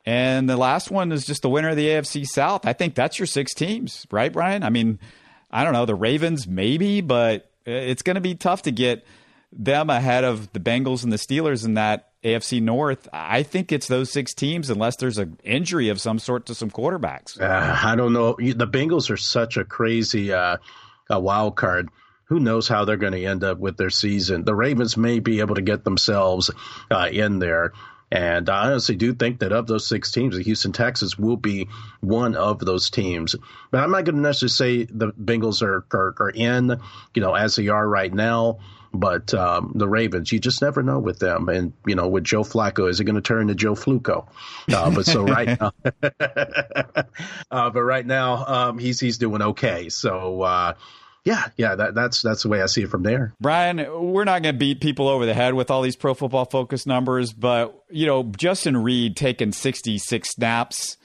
and 0.06 0.48
the 0.48 0.56
last 0.58 0.92
one 0.92 1.12
is 1.12 1.26
just 1.26 1.42
the 1.42 1.50
winner 1.50 1.70
of 1.70 1.78
the 1.78 1.88
AFC 1.88 2.26
South. 2.28 2.68
I 2.68 2.74
think 2.74 2.94
that's 2.94 3.18
your 3.18 3.26
six 3.26 3.56
teams, 3.56 4.06
right, 4.12 4.32
Brian? 4.32 4.62
I 4.62 4.70
mean, 4.70 5.00
I 5.50 5.64
don't 5.64 5.74
know, 5.74 5.88
the 5.88 5.96
Ravens 5.96 6.48
maybe, 6.48 7.02
but 7.02 7.50
it's 7.66 8.04
going 8.04 8.16
to 8.16 8.22
be 8.22 8.36
tough 8.36 8.62
to 8.64 8.72
get 8.72 9.04
them 9.52 9.90
ahead 9.90 10.24
of 10.24 10.54
the 10.54 10.60
Bengals 10.60 11.04
and 11.04 11.12
the 11.12 11.18
Steelers 11.18 11.66
in 11.66 11.74
that 11.74 12.12
AFC 12.26 12.62
North. 12.62 13.08
I 13.14 13.44
think 13.44 13.72
it's 13.72 13.88
those 13.88 14.12
six 14.12 14.34
teams, 14.34 14.70
unless 14.70 14.96
there's 14.96 15.20
an 15.20 15.38
injury 15.44 15.90
of 15.90 16.02
some 16.02 16.20
sort 16.20 16.48
to 16.48 16.56
some 16.56 16.72
quarterbacks. 16.72 17.40
Uh, 17.40 17.78
I 17.84 17.96
don't 17.96 18.14
know. 18.14 18.34
The 18.34 18.68
Bengals 18.68 19.10
are 19.10 19.18
such 19.18 19.58
a 19.58 19.64
crazy 19.64 20.34
uh, 20.34 20.58
a 21.10 21.20
wild 21.20 21.56
card. 21.56 21.90
Who 22.26 22.40
knows 22.40 22.68
how 22.68 22.86
they're 22.86 22.98
going 22.98 23.14
to 23.14 23.24
end 23.24 23.44
up 23.44 23.60
with 23.60 23.78
their 23.78 23.92
season? 23.92 24.44
The 24.44 24.56
Ravens 24.56 24.98
may 24.98 25.20
be 25.20 25.42
able 25.42 25.56
to 25.56 25.62
get 25.62 25.84
themselves 25.84 26.50
uh, 26.90 27.08
in 27.12 27.38
there. 27.38 27.74
And 28.12 28.50
I 28.50 28.68
honestly 28.68 28.96
do 28.96 29.14
think 29.14 29.40
that 29.40 29.52
of 29.52 29.68
those 29.68 29.88
six 29.88 30.12
teams, 30.12 30.36
the 30.36 30.44
Houston 30.44 30.72
Texans 30.72 31.18
will 31.18 31.38
be 31.38 31.68
one 32.02 32.36
of 32.36 32.60
those 32.60 32.90
teams. 32.90 33.36
But 33.72 33.82
I'm 33.82 33.92
not 33.92 34.06
going 34.06 34.16
to 34.16 34.22
necessarily 34.22 34.86
say 34.86 34.92
the 34.92 35.12
Bengals 35.12 35.62
are, 35.62 35.86
are, 35.92 36.16
are 36.20 36.30
in, 36.30 36.80
you 37.14 37.22
know, 37.22 37.34
as 37.34 37.56
they 37.56 37.68
are 37.68 37.88
right 37.88 38.14
now. 38.14 38.60
But 39.00 39.34
um, 39.34 39.72
the 39.76 39.88
Ravens, 39.88 40.32
you 40.32 40.40
just 40.40 40.62
never 40.62 40.84
know 40.84 41.00
with 41.00 41.20
them. 41.20 41.50
And, 41.50 41.74
you 41.86 41.96
know, 41.96 42.08
with 42.08 42.24
Joe 42.24 42.44
Flacco, 42.44 42.90
is 42.90 43.00
it 43.00 43.04
going 43.06 43.16
to 43.16 43.22
turn 43.22 43.48
to 43.48 43.56
Joe 43.56 43.74
Fluco? 43.74 44.28
Uh, 44.72 44.92
but 44.92 45.06
so 45.06 45.24
right 45.24 45.60
now, 45.60 45.72
uh, 47.52 47.70
but 47.70 47.84
right 47.84 48.06
now, 48.06 48.46
um, 48.46 48.78
he's, 48.80 49.00
he's 49.00 49.18
doing 49.18 49.42
okay. 49.42 49.90
So, 49.90 50.42
uh, 50.42 50.74
yeah, 51.24 51.48
yeah, 51.58 51.74
that, 51.74 51.96
that's 51.96 52.22
that's 52.22 52.44
the 52.44 52.50
way 52.50 52.62
I 52.62 52.68
see 52.68 52.84
it 52.84 52.90
from 52.90 53.02
there. 53.02 53.34
Brian, 53.42 53.78
we're 53.78 54.26
not 54.26 54.44
going 54.44 54.54
to 54.54 54.60
beat 54.60 54.80
people 54.80 55.08
over 55.08 55.26
the 55.26 55.34
head 55.34 55.56
with 55.56 55.72
all 55.72 55.82
these 55.82 55.96
Pro 55.96 56.14
Football 56.14 56.46
Focus 56.46 56.86
numbers, 56.86 57.34
but 57.34 57.84
you 57.90 58.06
know, 58.06 58.22
Justin 58.24 58.78
Reid 58.78 59.18
taking 59.18 59.52
66 59.52 60.30
snaps 60.30 60.98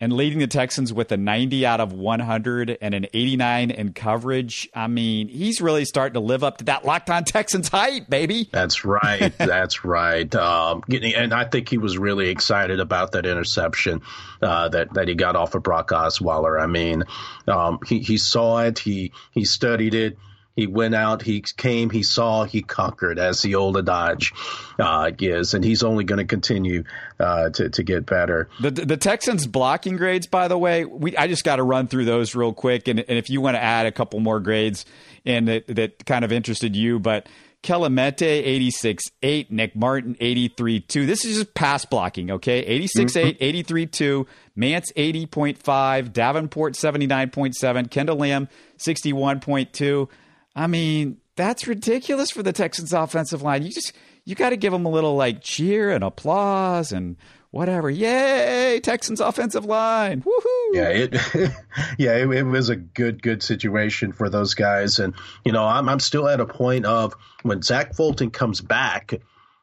and 0.00 0.12
leading 0.12 0.38
the 0.38 0.46
Texans 0.46 0.92
with 0.92 1.10
a 1.10 1.16
90 1.16 1.64
out 1.64 1.80
of 1.80 1.92
100 1.92 2.78
and 2.80 2.94
an 2.94 3.06
89 3.14 3.70
in 3.70 3.92
coverage. 3.92 4.68
I 4.74 4.88
mean, 4.88 5.28
he's 5.28 5.60
really 5.60 5.84
starting 5.86 6.14
to 6.14 6.20
live 6.20 6.44
up 6.44 6.58
to 6.58 6.64
that 6.64 6.84
Locked 6.84 7.08
On 7.08 7.24
Texans 7.24 7.68
height, 7.68 8.08
baby. 8.10 8.48
That's 8.52 8.84
right. 8.84 9.32
That's 9.38 9.84
right. 9.84 10.32
Um, 10.34 10.82
and 10.90 11.32
I 11.32 11.44
think 11.44 11.68
he 11.68 11.78
was 11.78 11.96
really 11.96 12.28
excited 12.28 12.78
about 12.78 13.12
that 13.12 13.24
interception 13.24 14.02
uh, 14.42 14.68
that 14.68 14.92
that 14.94 15.08
he 15.08 15.14
got 15.14 15.34
off 15.34 15.54
of 15.54 15.62
Brock 15.62 15.88
Osweiler. 15.90 16.60
I 16.60 16.66
mean, 16.66 17.04
um, 17.46 17.78
he 17.86 18.00
he 18.00 18.18
saw 18.18 18.60
it. 18.64 18.78
He 18.78 19.12
he 19.30 19.44
studied 19.44 19.94
it. 19.94 20.18
He 20.56 20.66
went 20.66 20.94
out, 20.94 21.20
he 21.20 21.42
came, 21.42 21.90
he 21.90 22.02
saw, 22.02 22.44
he 22.44 22.62
conquered, 22.62 23.18
as 23.18 23.42
the 23.42 23.56
old 23.56 23.76
adage 23.76 24.32
uh, 24.78 25.10
is, 25.18 25.52
and 25.52 25.62
he's 25.62 25.82
only 25.82 26.04
going 26.04 26.18
to 26.18 26.24
continue 26.24 26.84
uh, 27.20 27.50
to 27.50 27.68
to 27.68 27.82
get 27.82 28.06
better. 28.06 28.48
The 28.60 28.70
the 28.70 28.96
Texans 28.96 29.46
blocking 29.46 29.98
grades, 29.98 30.26
by 30.26 30.48
the 30.48 30.56
way, 30.56 30.86
we 30.86 31.14
I 31.14 31.26
just 31.26 31.44
got 31.44 31.56
to 31.56 31.62
run 31.62 31.88
through 31.88 32.06
those 32.06 32.34
real 32.34 32.54
quick, 32.54 32.88
and, 32.88 33.00
and 33.00 33.18
if 33.18 33.28
you 33.28 33.42
want 33.42 33.56
to 33.56 33.62
add 33.62 33.84
a 33.84 33.92
couple 33.92 34.18
more 34.20 34.40
grades, 34.40 34.86
and 35.26 35.46
that 35.46 35.66
that 35.68 36.06
kind 36.06 36.24
of 36.24 36.32
interested 36.32 36.74
you, 36.74 36.98
but. 36.98 37.28
Kelemete 37.62 38.22
86 38.22 39.02
8, 39.22 39.50
Nick 39.50 39.74
Martin 39.74 40.16
83 40.20 40.80
2. 40.80 41.06
This 41.06 41.24
is 41.24 41.38
just 41.38 41.54
pass 41.54 41.84
blocking, 41.84 42.30
okay? 42.30 42.60
86 42.60 43.12
mm-hmm. 43.12 43.26
8, 43.26 43.36
83 43.40 43.86
2, 43.86 44.26
Mancz 44.56 44.92
80.5, 44.94 46.12
Davenport 46.12 46.74
79.7, 46.74 47.90
Kendall 47.90 48.16
Lamb 48.18 48.48
61.2. 48.78 50.08
I 50.56 50.66
mean, 50.66 51.18
that's 51.36 51.68
ridiculous 51.68 52.30
for 52.30 52.42
the 52.42 52.52
Texans 52.52 52.94
offensive 52.94 53.42
line. 53.42 53.62
You 53.62 53.70
just 53.70 53.92
you 54.24 54.34
got 54.34 54.50
to 54.50 54.56
give 54.56 54.72
them 54.72 54.86
a 54.86 54.90
little 54.90 55.14
like 55.14 55.42
cheer 55.42 55.90
and 55.90 56.02
applause 56.02 56.92
and 56.92 57.16
whatever. 57.50 57.90
Yay, 57.90 58.80
Texans 58.82 59.20
offensive 59.20 59.66
line. 59.66 60.22
Woohoo. 60.22 60.74
Yeah, 60.74 60.88
it 60.88 61.14
yeah, 61.98 62.16
it, 62.16 62.30
it, 62.30 62.42
was 62.42 62.70
a 62.70 62.76
good 62.76 63.22
good 63.22 63.42
situation 63.42 64.12
for 64.12 64.30
those 64.30 64.54
guys 64.54 64.98
and 64.98 65.14
you 65.44 65.52
know, 65.52 65.64
I'm 65.64 65.90
I'm 65.90 66.00
still 66.00 66.26
at 66.26 66.40
a 66.40 66.46
point 66.46 66.86
of 66.86 67.14
when 67.42 67.60
Zach 67.60 67.94
Fulton 67.94 68.30
comes 68.30 68.62
back, 68.62 69.20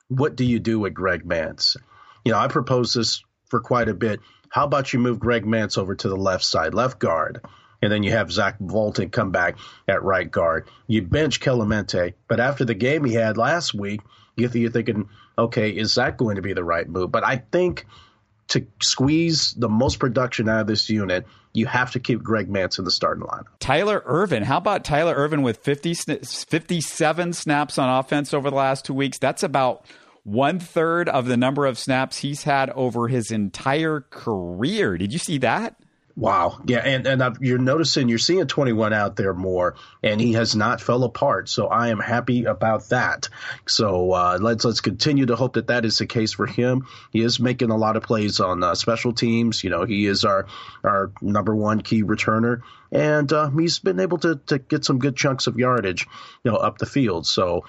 what 0.09 0.35
do 0.35 0.45
you 0.45 0.59
do 0.59 0.79
with 0.79 0.93
Greg 0.93 1.25
Mancz? 1.25 1.75
You 2.23 2.33
know, 2.33 2.37
I 2.37 2.47
proposed 2.47 2.95
this 2.95 3.23
for 3.49 3.59
quite 3.59 3.89
a 3.89 3.95
bit. 3.95 4.19
How 4.49 4.65
about 4.65 4.93
you 4.93 4.99
move 4.99 5.19
Greg 5.19 5.43
Mancz 5.43 5.79
over 5.79 5.95
to 5.95 6.07
the 6.07 6.15
left 6.15 6.43
side, 6.43 6.75
left 6.75 6.99
guard? 6.99 7.41
And 7.83 7.91
then 7.91 8.01
you 8.01 8.11
have 8.11 8.31
Zach 8.31 8.55
Fulton 8.65 9.09
come 9.09 9.31
back 9.31 9.57
at 9.89 10.03
right 10.03 10.31
guard. 10.31 10.69
You 10.87 11.01
bench 11.01 11.41
Kelemete, 11.41 12.13
but 12.29 12.39
after 12.39 12.63
the 12.63 12.73
game 12.73 13.03
he 13.03 13.13
had 13.13 13.35
last 13.35 13.73
week, 13.73 13.99
you're 14.37 14.49
thinking, 14.49 15.09
okay, 15.37 15.69
is 15.69 15.95
that 15.95 16.15
going 16.15 16.37
to 16.37 16.41
be 16.41 16.53
the 16.53 16.63
right 16.63 16.87
move? 16.87 17.11
But 17.11 17.25
I 17.25 17.37
think 17.51 17.85
to 18.47 18.65
squeeze 18.81 19.53
the 19.57 19.67
most 19.67 19.99
production 19.99 20.47
out 20.47 20.61
of 20.61 20.67
this 20.67 20.89
unit, 20.89 21.25
you 21.53 21.65
have 21.65 21.91
to 21.91 21.99
keep 21.99 22.23
Greg 22.23 22.49
Mancz 22.49 22.79
in 22.79 22.85
the 22.85 22.91
starting 22.91 23.25
line. 23.25 23.43
Tyler 23.59 24.01
Ervin. 24.05 24.43
How 24.43 24.57
about 24.57 24.85
Tyler 24.85 25.13
Ervin 25.13 25.41
with 25.43 25.57
50, 25.57 25.93
57 25.93 27.33
snaps 27.33 27.77
on 27.77 27.89
offense 27.99 28.33
over 28.33 28.49
the 28.49 28.55
last 28.55 28.85
two 28.85 28.93
weeks? 28.93 29.19
That's 29.19 29.43
about 29.43 29.85
one 30.23 30.57
third 30.57 31.09
of 31.09 31.27
the 31.27 31.35
number 31.35 31.65
of 31.65 31.77
snaps 31.77 32.19
he's 32.19 32.43
had 32.43 32.69
over 32.69 33.09
his 33.09 33.29
entire 33.29 34.05
career. 34.09 34.97
Did 34.97 35.11
you 35.11 35.19
see 35.19 35.37
that? 35.39 35.75
Wow. 36.15 36.59
Yeah. 36.65 36.77
And, 36.77 37.07
and 37.07 37.23
I've, 37.23 37.41
you're 37.41 37.57
noticing, 37.57 38.07
you're 38.07 38.19
seeing 38.19 38.45
21 38.45 38.93
out 38.93 39.15
there 39.15 39.33
more, 39.33 39.75
and 40.03 40.21
he 40.21 40.33
has 40.33 40.55
not 40.55 40.79
fell 40.79 41.03
apart. 41.03 41.49
So 41.49 41.67
I 41.67 41.87
am 41.87 41.99
happy 41.99 42.45
about 42.45 42.89
that. 42.89 43.29
So 43.67 44.11
uh, 44.11 44.37
let's 44.39 44.63
let's 44.63 44.81
continue 44.81 45.25
to 45.25 45.35
hope 45.35 45.53
that 45.53 45.67
that 45.67 45.85
is 45.85 45.97
the 45.97 46.05
case 46.05 46.31
for 46.33 46.45
him. 46.45 46.85
He 47.11 47.21
is 47.21 47.39
making 47.39 47.71
a 47.71 47.77
lot 47.77 47.97
of 47.97 48.03
plays 48.03 48.39
on 48.39 48.63
uh, 48.63 48.75
special 48.75 49.13
teams. 49.13 49.63
You 49.63 49.71
know, 49.71 49.85
he 49.85 50.05
is 50.05 50.23
our, 50.23 50.45
our 50.83 51.11
number 51.19 51.55
one 51.55 51.81
key 51.81 52.03
returner, 52.03 52.61
and 52.91 53.31
uh, 53.33 53.49
he's 53.49 53.79
been 53.79 53.99
able 53.99 54.19
to, 54.19 54.35
to 54.47 54.59
get 54.59 54.85
some 54.85 54.99
good 54.99 55.15
chunks 55.15 55.47
of 55.47 55.57
yardage, 55.57 56.05
you 56.43 56.51
know, 56.51 56.57
up 56.57 56.77
the 56.77 56.85
field. 56.85 57.25
So 57.25 57.65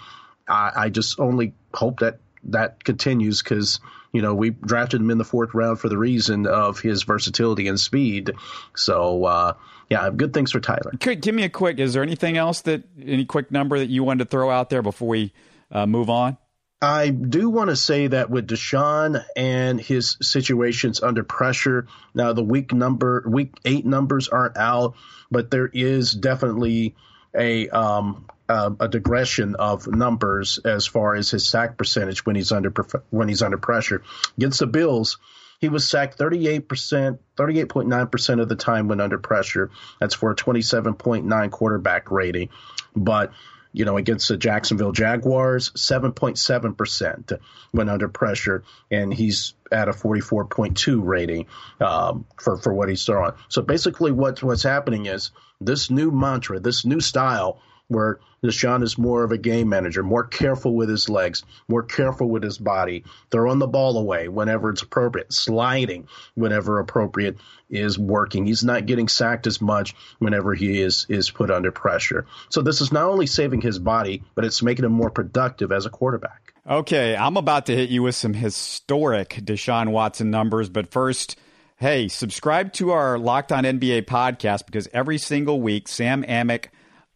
I, 0.46 0.72
I 0.76 0.88
just 0.90 1.18
only 1.18 1.54
hope 1.72 2.00
that 2.00 2.18
that 2.46 2.84
continues 2.84 3.42
because 3.42 3.80
you 4.14 4.22
know, 4.22 4.32
we 4.32 4.50
drafted 4.50 5.00
him 5.00 5.10
in 5.10 5.18
the 5.18 5.24
fourth 5.24 5.54
round 5.54 5.80
for 5.80 5.88
the 5.88 5.98
reason 5.98 6.46
of 6.46 6.78
his 6.78 7.02
versatility 7.02 7.66
and 7.66 7.78
speed. 7.78 8.30
So, 8.76 9.24
uh, 9.24 9.54
yeah, 9.90 10.08
good 10.10 10.32
things 10.32 10.52
for 10.52 10.60
Tyler. 10.60 10.92
give 10.92 11.34
me 11.34 11.42
a 11.42 11.48
quick. 11.48 11.80
Is 11.80 11.94
there 11.94 12.02
anything 12.04 12.36
else 12.36 12.60
that 12.62 12.84
any 12.96 13.24
quick 13.24 13.50
number 13.50 13.76
that 13.76 13.90
you 13.90 14.04
wanted 14.04 14.24
to 14.24 14.30
throw 14.30 14.50
out 14.50 14.70
there 14.70 14.82
before 14.82 15.08
we 15.08 15.32
uh, 15.72 15.86
move 15.86 16.08
on? 16.08 16.38
I 16.80 17.10
do 17.10 17.50
want 17.50 17.70
to 17.70 17.76
say 17.76 18.06
that 18.06 18.30
with 18.30 18.46
Deshaun 18.46 19.24
and 19.34 19.80
his 19.80 20.16
situations 20.22 21.02
under 21.02 21.24
pressure, 21.24 21.88
now 22.14 22.32
the 22.34 22.44
week 22.44 22.72
number, 22.72 23.24
week 23.26 23.54
eight 23.64 23.84
numbers 23.84 24.28
aren't 24.28 24.56
out, 24.56 24.94
but 25.28 25.50
there 25.50 25.66
is 25.66 26.12
definitely 26.12 26.94
a 27.34 27.68
um, 27.70 28.26
uh, 28.48 28.70
a 28.80 28.88
digression 28.88 29.54
of 29.56 29.86
numbers 29.86 30.58
as 30.64 30.86
far 30.86 31.14
as 31.14 31.30
his 31.30 31.46
sack 31.46 31.78
percentage 31.78 32.26
when 32.26 32.36
he's 32.36 32.52
under 32.52 32.72
when 33.10 33.28
he's 33.28 33.42
under 33.42 33.58
pressure. 33.58 34.02
Against 34.36 34.60
the 34.60 34.66
Bills, 34.66 35.18
he 35.60 35.68
was 35.68 35.88
sacked 35.88 36.18
38%, 36.18 37.18
38.9% 37.36 38.40
of 38.40 38.48
the 38.48 38.56
time 38.56 38.88
when 38.88 39.00
under 39.00 39.18
pressure. 39.18 39.70
That's 40.00 40.14
for 40.14 40.30
a 40.30 40.36
27.9 40.36 41.50
quarterback 41.50 42.10
rating. 42.10 42.50
But 42.94 43.32
you 43.74 43.84
know, 43.84 43.96
against 43.96 44.28
the 44.28 44.36
Jacksonville 44.36 44.92
Jaguars, 44.92 45.70
7.7% 45.70 47.40
when 47.72 47.88
under 47.88 48.08
pressure, 48.08 48.62
and 48.88 49.12
he's 49.12 49.54
at 49.72 49.88
a 49.88 49.92
44.2 49.92 51.00
rating 51.02 51.46
um, 51.80 52.24
for, 52.40 52.56
for 52.56 52.72
what 52.72 52.88
he's 52.88 53.04
throwing. 53.04 53.32
So 53.48 53.62
basically, 53.62 54.12
what, 54.12 54.40
what's 54.44 54.62
happening 54.62 55.06
is 55.06 55.32
this 55.60 55.90
new 55.90 56.12
mantra, 56.12 56.60
this 56.60 56.84
new 56.84 57.00
style 57.00 57.60
where 57.88 58.18
Deshaun 58.42 58.82
is 58.82 58.98
more 58.98 59.24
of 59.24 59.32
a 59.32 59.38
game 59.38 59.68
manager, 59.68 60.02
more 60.02 60.24
careful 60.24 60.74
with 60.74 60.88
his 60.88 61.08
legs, 61.08 61.42
more 61.68 61.82
careful 61.82 62.28
with 62.28 62.42
his 62.42 62.58
body, 62.58 63.04
throwing 63.30 63.58
the 63.58 63.66
ball 63.66 63.96
away 63.96 64.28
whenever 64.28 64.70
it's 64.70 64.82
appropriate, 64.82 65.32
sliding 65.32 66.08
whenever 66.34 66.78
appropriate 66.78 67.38
is 67.70 67.98
working. 67.98 68.46
He's 68.46 68.64
not 68.64 68.86
getting 68.86 69.08
sacked 69.08 69.46
as 69.46 69.60
much 69.60 69.94
whenever 70.18 70.54
he 70.54 70.80
is 70.80 71.06
is 71.08 71.30
put 71.30 71.50
under 71.50 71.72
pressure. 71.72 72.26
So 72.50 72.62
this 72.62 72.80
is 72.80 72.92
not 72.92 73.04
only 73.04 73.26
saving 73.26 73.62
his 73.62 73.78
body, 73.78 74.22
but 74.34 74.44
it's 74.44 74.62
making 74.62 74.84
him 74.84 74.92
more 74.92 75.10
productive 75.10 75.72
as 75.72 75.86
a 75.86 75.90
quarterback. 75.90 76.52
Okay, 76.68 77.14
I'm 77.14 77.36
about 77.36 77.66
to 77.66 77.76
hit 77.76 77.90
you 77.90 78.02
with 78.02 78.14
some 78.14 78.34
historic 78.34 79.30
Deshaun 79.30 79.90
Watson 79.90 80.30
numbers, 80.30 80.68
but 80.68 80.90
first 80.90 81.36
Hey, 81.76 82.06
subscribe 82.06 82.72
to 82.74 82.92
our 82.92 83.18
Locked 83.18 83.50
On 83.50 83.64
NBA 83.64 84.02
podcast 84.02 84.64
because 84.64 84.88
every 84.92 85.18
single 85.18 85.60
week, 85.60 85.88
Sam 85.88 86.22
Amick 86.22 86.66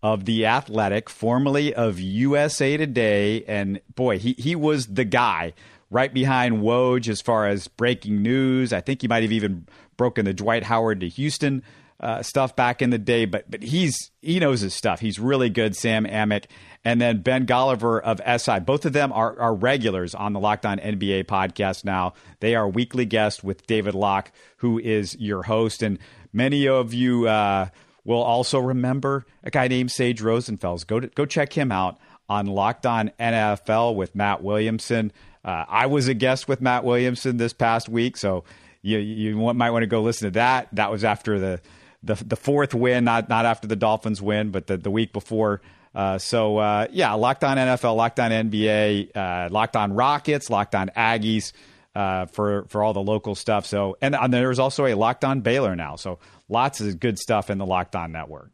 of 0.02 0.24
The 0.24 0.46
Athletic, 0.46 1.10
formerly 1.10 1.74
of 1.74 1.98
USA 1.98 2.76
Today. 2.76 3.44
And 3.44 3.80
boy, 3.94 4.18
he, 4.18 4.34
he 4.38 4.54
was 4.54 4.86
the 4.86 5.04
guy 5.04 5.54
right 5.90 6.12
behind 6.12 6.58
Woj 6.58 7.08
as 7.08 7.20
far 7.20 7.46
as 7.46 7.68
breaking 7.68 8.22
news. 8.22 8.72
I 8.72 8.80
think 8.80 9.02
he 9.02 9.08
might 9.08 9.22
have 9.22 9.32
even 9.32 9.66
broken 9.96 10.24
the 10.24 10.34
Dwight 10.34 10.64
Howard 10.64 11.00
to 11.00 11.08
Houston 11.08 11.62
uh, 12.00 12.22
stuff 12.22 12.54
back 12.54 12.80
in 12.80 12.90
the 12.90 12.98
day, 12.98 13.24
but 13.24 13.50
but 13.50 13.62
he's 13.62 14.12
he 14.22 14.38
knows 14.38 14.60
his 14.60 14.72
stuff. 14.72 15.00
He's 15.00 15.18
really 15.18 15.50
good. 15.50 15.74
Sam 15.74 16.04
Amick 16.04 16.44
and 16.84 17.00
then 17.00 17.22
Ben 17.22 17.44
Golliver 17.44 18.00
of 18.00 18.20
SI. 18.40 18.60
Both 18.60 18.86
of 18.86 18.92
them 18.92 19.12
are, 19.12 19.38
are 19.38 19.54
regulars 19.54 20.14
on 20.14 20.32
the 20.32 20.40
Locked 20.40 20.64
On 20.64 20.78
NBA 20.78 21.24
podcast 21.24 21.84
now. 21.84 22.14
They 22.40 22.54
are 22.54 22.68
weekly 22.68 23.04
guests 23.04 23.42
with 23.42 23.66
David 23.66 23.94
Locke, 23.94 24.30
who 24.58 24.78
is 24.78 25.16
your 25.18 25.42
host, 25.42 25.82
and 25.82 25.98
many 26.32 26.68
of 26.68 26.94
you 26.94 27.26
uh, 27.26 27.68
will 28.04 28.22
also 28.22 28.58
remember 28.58 29.26
a 29.44 29.50
guy 29.50 29.68
named 29.68 29.90
Sage 29.90 30.20
Rosenfels. 30.20 30.86
Go 30.86 31.00
to, 31.00 31.06
go 31.08 31.26
check 31.26 31.52
him 31.52 31.70
out 31.72 31.98
on 32.28 32.46
Locked 32.46 32.86
On 32.86 33.10
NFL 33.18 33.94
with 33.94 34.14
Matt 34.14 34.42
Williamson. 34.42 35.12
Uh, 35.44 35.64
I 35.68 35.86
was 35.86 36.08
a 36.08 36.14
guest 36.14 36.48
with 36.48 36.60
Matt 36.60 36.84
Williamson 36.84 37.36
this 37.36 37.52
past 37.52 37.88
week, 37.88 38.16
so 38.16 38.44
you 38.82 38.98
you 38.98 39.36
might 39.54 39.70
want 39.70 39.82
to 39.82 39.86
go 39.86 40.02
listen 40.02 40.26
to 40.28 40.32
that. 40.32 40.68
That 40.72 40.90
was 40.90 41.04
after 41.04 41.38
the 41.38 41.60
the, 42.02 42.14
the 42.14 42.36
fourth 42.36 42.74
win, 42.74 43.04
not 43.04 43.28
not 43.28 43.44
after 43.46 43.66
the 43.66 43.76
Dolphins 43.76 44.20
win, 44.20 44.50
but 44.50 44.66
the, 44.66 44.76
the 44.76 44.90
week 44.90 45.12
before. 45.12 45.60
Uh, 45.94 46.18
so 46.18 46.58
uh, 46.58 46.86
yeah, 46.92 47.12
locked 47.14 47.44
on 47.44 47.56
NFL, 47.56 47.96
locked 47.96 48.20
on 48.20 48.30
NBA, 48.30 49.16
uh, 49.16 49.48
locked 49.50 49.74
on 49.74 49.92
Rockets, 49.94 50.50
locked 50.50 50.74
on 50.74 50.90
Aggies 50.96 51.52
uh, 51.94 52.26
for 52.26 52.64
for 52.68 52.82
all 52.82 52.92
the 52.92 53.02
local 53.02 53.34
stuff. 53.34 53.66
So 53.66 53.96
and, 54.00 54.14
and 54.14 54.32
there's 54.32 54.58
also 54.58 54.86
a 54.86 54.94
locked 54.94 55.24
on 55.24 55.40
Baylor 55.40 55.74
now. 55.74 55.96
So 55.96 56.18
lots 56.48 56.80
of 56.80 57.00
good 57.00 57.18
stuff 57.18 57.50
in 57.50 57.58
the 57.58 57.66
Locked 57.66 57.96
On 57.96 58.12
network. 58.12 58.50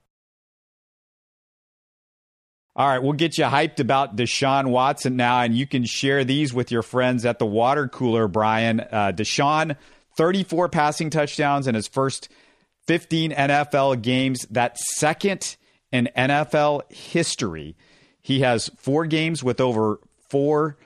All 2.76 2.88
right, 2.88 3.00
we'll 3.00 3.12
get 3.12 3.38
you 3.38 3.44
hyped 3.44 3.78
about 3.78 4.16
Deshaun 4.16 4.66
Watson 4.66 5.14
now, 5.14 5.42
and 5.42 5.54
you 5.54 5.64
can 5.64 5.84
share 5.84 6.24
these 6.24 6.52
with 6.52 6.72
your 6.72 6.82
friends 6.82 7.24
at 7.24 7.38
the 7.38 7.46
water 7.46 7.86
cooler, 7.86 8.26
Brian. 8.26 8.80
Uh, 8.80 9.12
Deshaun, 9.14 9.76
34 10.16 10.68
passing 10.70 11.08
touchdowns 11.08 11.68
in 11.68 11.76
his 11.76 11.86
first 11.86 12.28
15 12.88 13.30
NFL 13.30 14.02
games. 14.02 14.44
That 14.50 14.76
second 14.76 15.56
in 15.92 16.08
NFL 16.16 16.90
history. 16.92 17.76
He 18.20 18.40
has 18.40 18.70
four 18.76 19.06
games 19.06 19.44
with 19.44 19.60
over 19.60 20.00
four 20.28 20.76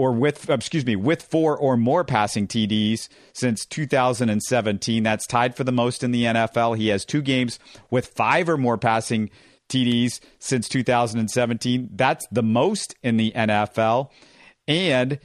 or 0.00 0.12
with 0.12 0.48
uh, 0.48 0.54
excuse 0.54 0.86
me 0.86 0.96
with 0.96 1.20
four 1.20 1.54
or 1.54 1.76
more 1.76 2.04
passing 2.04 2.48
TDs 2.48 3.10
since 3.34 3.66
2017. 3.66 5.02
That's 5.02 5.26
tied 5.26 5.54
for 5.54 5.62
the 5.62 5.72
most 5.72 6.02
in 6.02 6.10
the 6.10 6.24
NFL. 6.24 6.78
He 6.78 6.88
has 6.88 7.04
two 7.04 7.20
games 7.20 7.58
with 7.90 8.06
five 8.06 8.48
or 8.48 8.56
more 8.56 8.78
passing 8.78 9.28
TDs 9.68 10.20
since 10.38 10.70
2017. 10.70 11.90
That's 11.92 12.26
the 12.32 12.42
most 12.42 12.94
in 13.02 13.18
the 13.18 13.30
NFL. 13.32 14.08
And 14.66 15.18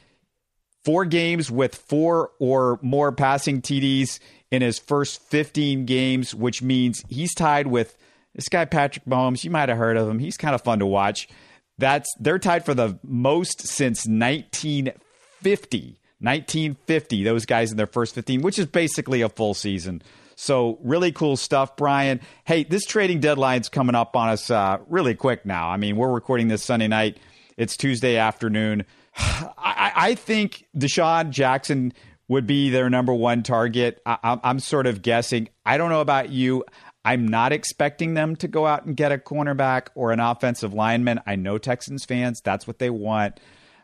four 0.84 1.06
games 1.06 1.50
with 1.50 1.76
four 1.76 2.32
or 2.40 2.78
more 2.82 3.14
passing 3.14 3.62
TDs 3.62 4.20
in 4.52 4.62
his 4.62 4.78
first 4.78 5.22
15 5.22 5.86
games, 5.86 6.36
which 6.36 6.62
means 6.62 7.02
he's 7.08 7.34
tied 7.34 7.68
with 7.68 7.96
this 8.34 8.50
guy 8.50 8.66
Patrick 8.66 9.06
Mahomes. 9.06 9.46
You 9.46 9.52
might 9.52 9.70
have 9.70 9.78
heard 9.78 9.96
of 9.96 10.10
him. 10.10 10.20
He's 10.20 10.36
kind 10.36 10.54
of 10.54 10.62
fun 10.62 10.80
to 10.80 10.86
watch. 10.86 11.30
That's 11.78 12.10
they're 12.20 12.40
tied 12.40 12.66
for 12.66 12.74
the 12.74 13.00
most 13.04 13.68
since 13.68 14.08
1950. 14.08 16.00
1950. 16.20 17.24
Those 17.24 17.46
guys 17.46 17.72
in 17.72 17.78
their 17.78 17.88
first 17.88 18.16
15, 18.16 18.42
which 18.42 18.58
is 18.58 18.66
basically 18.66 19.22
a 19.22 19.30
full 19.30 19.54
season. 19.54 20.02
So 20.36 20.80
really 20.84 21.12
cool 21.12 21.38
stuff, 21.38 21.76
Brian. 21.76 22.20
Hey, 22.44 22.64
this 22.64 22.86
trading 22.86 23.20
deadline's 23.20 23.70
coming 23.70 23.96
up 23.96 24.16
on 24.16 24.30
us 24.30 24.50
uh, 24.50 24.80
really 24.88 25.16
quick 25.16 25.46
now. 25.46 25.70
I 25.70 25.78
mean, 25.78 25.96
we're 25.96 26.12
recording 26.12 26.48
this 26.48 26.64
Sunday 26.64 26.88
night. 26.88 27.18
It's 27.58 27.78
Tuesday 27.78 28.18
afternoon. 28.18 28.86
I, 29.18 29.92
I 29.96 30.16
think 30.16 30.66
DeSean 30.76 31.30
Jackson 31.30 31.94
would 32.28 32.48
be 32.48 32.70
their 32.70 32.90
number 32.90 33.14
one 33.14 33.44
target. 33.44 34.02
I, 34.06 34.40
I'm 34.44 34.60
sort 34.60 34.88
of 34.88 35.02
guessing. 35.02 35.48
I 35.66 35.78
don't 35.78 35.90
know 35.90 36.02
about 36.02 36.30
you. 36.30 36.66
I'm 37.06 37.28
not 37.28 37.54
expecting 37.54 38.16
them 38.16 38.36
to 38.38 38.48
go 38.48 38.66
out 38.66 38.86
and 38.86 38.98
get 38.98 39.12
a 39.12 39.20
cornerback 39.20 39.90
or 39.94 40.12
an 40.12 40.20
offensive 40.20 40.74
lineman. 40.74 41.22
I 41.28 41.36
know 41.36 41.60
Texans 41.60 42.04
fans, 42.04 42.42
that's 42.42 42.66
what 42.66 42.80
they 42.80 42.90
want. 42.90 43.40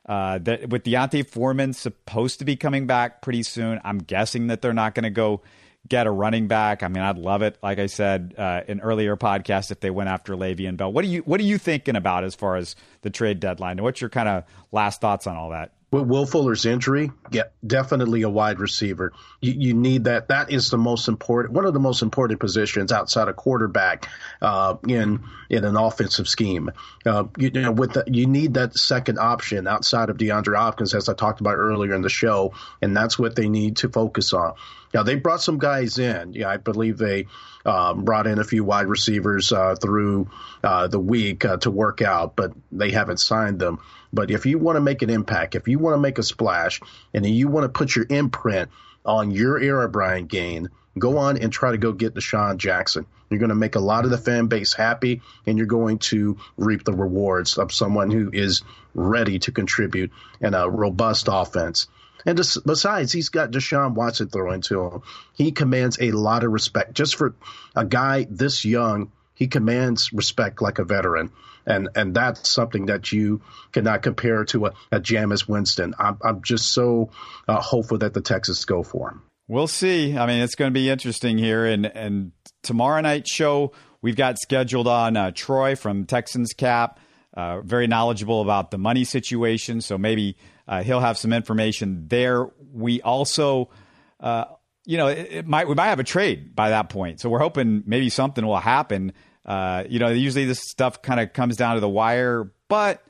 Uh, 0.07 0.39
with 0.67 0.83
D'Onta 0.83 1.29
Foreman 1.29 1.73
supposed 1.73 2.39
to 2.39 2.45
be 2.45 2.55
coming 2.55 2.87
back 2.87 3.21
pretty 3.21 3.43
soon, 3.43 3.79
I'm 3.83 3.99
guessing 3.99 4.47
that 4.47 4.63
they're 4.63 4.73
not 4.73 4.95
going 4.95 5.03
to 5.03 5.11
go 5.11 5.41
get 5.87 6.07
a 6.07 6.11
running 6.11 6.47
back. 6.47 6.81
I 6.81 6.87
mean, 6.87 7.03
I'd 7.03 7.19
love 7.19 7.43
it. 7.43 7.57
Like 7.61 7.77
I 7.77 7.85
said 7.85 8.33
uh, 8.37 8.61
in 8.67 8.81
earlier 8.81 9.15
podcast, 9.15 9.71
if 9.71 9.79
they 9.79 9.91
went 9.91 10.09
after 10.09 10.35
Le'Veon 10.35 10.77
Bell, 10.77 10.91
what 10.91 11.05
are 11.05 11.07
you 11.07 11.21
what 11.21 11.39
are 11.39 11.43
you 11.43 11.59
thinking 11.59 11.95
about 11.95 12.23
as 12.23 12.33
far 12.33 12.55
as 12.55 12.75
the 13.03 13.11
trade 13.11 13.39
deadline? 13.39 13.81
What's 13.81 14.01
your 14.01 14.09
kind 14.09 14.29
of 14.29 14.43
last 14.71 14.99
thoughts 14.99 15.27
on 15.27 15.37
all 15.37 15.51
that? 15.51 15.73
With 15.91 16.07
Will 16.07 16.25
Fuller's 16.25 16.65
injury, 16.65 17.11
yeah, 17.31 17.49
definitely 17.67 18.21
a 18.21 18.29
wide 18.29 18.59
receiver. 18.59 19.11
You, 19.41 19.51
you, 19.51 19.73
need 19.73 20.05
that. 20.05 20.29
That 20.29 20.49
is 20.49 20.69
the 20.69 20.77
most 20.77 21.09
important, 21.09 21.53
one 21.53 21.65
of 21.65 21.73
the 21.73 21.81
most 21.81 22.01
important 22.01 22.39
positions 22.39 22.93
outside 22.93 23.27
of 23.27 23.35
quarterback 23.35 24.07
uh, 24.41 24.77
in 24.87 25.21
in 25.49 25.65
an 25.65 25.75
offensive 25.75 26.29
scheme. 26.29 26.71
Uh, 27.05 27.25
you, 27.37 27.51
you, 27.53 27.61
know, 27.61 27.73
with 27.73 27.91
the, 27.91 28.05
you 28.07 28.25
need 28.25 28.53
that 28.53 28.77
second 28.77 29.19
option 29.19 29.67
outside 29.67 30.09
of 30.09 30.15
DeAndre 30.15 30.55
Hopkins, 30.55 30.93
as 30.93 31.09
I 31.09 31.13
talked 31.13 31.41
about 31.41 31.57
earlier 31.57 31.93
in 31.93 32.01
the 32.01 32.09
show, 32.09 32.53
and 32.81 32.95
that's 32.95 33.19
what 33.19 33.35
they 33.35 33.49
need 33.49 33.75
to 33.77 33.89
focus 33.89 34.31
on. 34.31 34.53
Now 34.93 35.03
they 35.03 35.15
brought 35.15 35.41
some 35.41 35.57
guys 35.57 35.99
in. 35.99 36.33
Yeah, 36.33 36.47
I 36.47 36.55
believe 36.55 36.97
they 36.97 37.27
um, 37.65 38.05
brought 38.05 38.27
in 38.27 38.39
a 38.39 38.43
few 38.43 38.63
wide 38.63 38.87
receivers 38.87 39.51
uh, 39.51 39.75
through 39.75 40.29
uh, 40.63 40.87
the 40.87 40.99
week 40.99 41.43
uh, 41.45 41.57
to 41.57 41.71
work 41.71 42.01
out, 42.01 42.35
but 42.35 42.53
they 42.71 42.91
haven't 42.91 43.17
signed 43.17 43.59
them. 43.59 43.79
But 44.13 44.31
if 44.31 44.45
you 44.45 44.57
want 44.57 44.75
to 44.75 44.81
make 44.81 45.01
an 45.01 45.09
impact, 45.09 45.55
if 45.55 45.67
you 45.67 45.79
want 45.79 45.95
to 45.95 46.01
make 46.01 46.17
a 46.17 46.23
splash, 46.23 46.81
and 47.13 47.25
you 47.25 47.47
want 47.47 47.63
to 47.63 47.69
put 47.69 47.95
your 47.95 48.05
imprint 48.09 48.69
on 49.05 49.31
your 49.31 49.59
era, 49.59 49.89
Brian 49.89 50.25
Gaine, 50.25 50.69
go 50.97 51.17
on 51.17 51.37
and 51.37 51.51
try 51.51 51.71
to 51.71 51.77
go 51.77 51.93
get 51.93 52.13
DeSean 52.13 52.57
Jackson. 52.57 53.05
You're 53.29 53.39
going 53.39 53.49
to 53.49 53.55
make 53.55 53.75
a 53.75 53.79
lot 53.79 54.03
of 54.03 54.11
the 54.11 54.17
fan 54.17 54.47
base 54.47 54.73
happy, 54.73 55.21
and 55.45 55.57
you're 55.57 55.67
going 55.67 55.99
to 55.99 56.37
reap 56.57 56.83
the 56.83 56.93
rewards 56.93 57.57
of 57.57 57.71
someone 57.71 58.11
who 58.11 58.29
is 58.33 58.61
ready 58.93 59.39
to 59.39 59.51
contribute 59.53 60.11
in 60.41 60.53
a 60.53 60.69
robust 60.69 61.29
offense. 61.31 61.87
And 62.25 62.37
just, 62.37 62.65
besides, 62.65 63.11
he's 63.11 63.29
got 63.29 63.51
Deshaun 63.51 63.93
Watson 63.93 64.29
throwing 64.29 64.61
to 64.63 64.81
him. 64.83 65.01
He 65.33 65.51
commands 65.51 65.97
a 65.99 66.11
lot 66.11 66.43
of 66.43 66.51
respect. 66.51 66.93
Just 66.93 67.15
for 67.15 67.35
a 67.75 67.85
guy 67.85 68.27
this 68.29 68.65
young, 68.65 69.11
he 69.41 69.47
commands 69.47 70.13
respect 70.13 70.61
like 70.61 70.77
a 70.77 70.83
veteran. 70.83 71.31
And 71.65 71.89
and 71.95 72.13
that's 72.13 72.47
something 72.47 72.85
that 72.85 73.11
you 73.11 73.41
cannot 73.71 74.03
compare 74.03 74.45
to 74.45 74.67
a, 74.67 74.73
a 74.91 74.99
Jameis 74.99 75.47
Winston. 75.47 75.95
I'm, 75.97 76.19
I'm 76.23 76.43
just 76.43 76.71
so 76.73 77.09
uh, 77.47 77.59
hopeful 77.59 77.97
that 77.97 78.13
the 78.13 78.21
Texans 78.21 78.65
go 78.65 78.83
for 78.83 79.09
him. 79.09 79.23
We'll 79.47 79.65
see. 79.65 80.15
I 80.15 80.27
mean, 80.27 80.43
it's 80.43 80.53
going 80.53 80.69
to 80.69 80.79
be 80.79 80.91
interesting 80.91 81.39
here. 81.39 81.65
And, 81.65 81.87
and 81.87 82.33
tomorrow 82.61 83.01
night 83.01 83.27
show, 83.27 83.71
we've 84.03 84.15
got 84.15 84.37
scheduled 84.37 84.87
on 84.87 85.17
uh, 85.17 85.31
Troy 85.31 85.75
from 85.75 86.05
Texans 86.05 86.53
Cap. 86.53 86.99
Uh, 87.33 87.61
very 87.61 87.87
knowledgeable 87.87 88.41
about 88.41 88.69
the 88.69 88.77
money 88.77 89.05
situation. 89.05 89.81
So 89.81 89.97
maybe 89.97 90.37
uh, 90.67 90.83
he'll 90.83 90.99
have 90.99 91.17
some 91.17 91.33
information 91.33 92.07
there. 92.09 92.47
We 92.71 93.01
also, 93.01 93.71
uh, 94.19 94.45
you 94.85 94.97
know, 94.97 95.07
it, 95.07 95.27
it, 95.31 95.47
might 95.47 95.67
we 95.67 95.73
might 95.73 95.87
have 95.87 95.99
a 95.99 96.03
trade 96.03 96.55
by 96.55 96.69
that 96.69 96.89
point. 96.89 97.21
So 97.21 97.29
we're 97.29 97.39
hoping 97.39 97.81
maybe 97.87 98.09
something 98.09 98.45
will 98.45 98.57
happen. 98.57 99.13
Uh, 99.45 99.83
you 99.89 99.99
know, 99.99 100.09
usually 100.09 100.45
this 100.45 100.61
stuff 100.61 101.01
kind 101.01 101.19
of 101.19 101.33
comes 101.33 101.57
down 101.57 101.75
to 101.75 101.81
the 101.81 101.89
wire, 101.89 102.51
but 102.67 103.03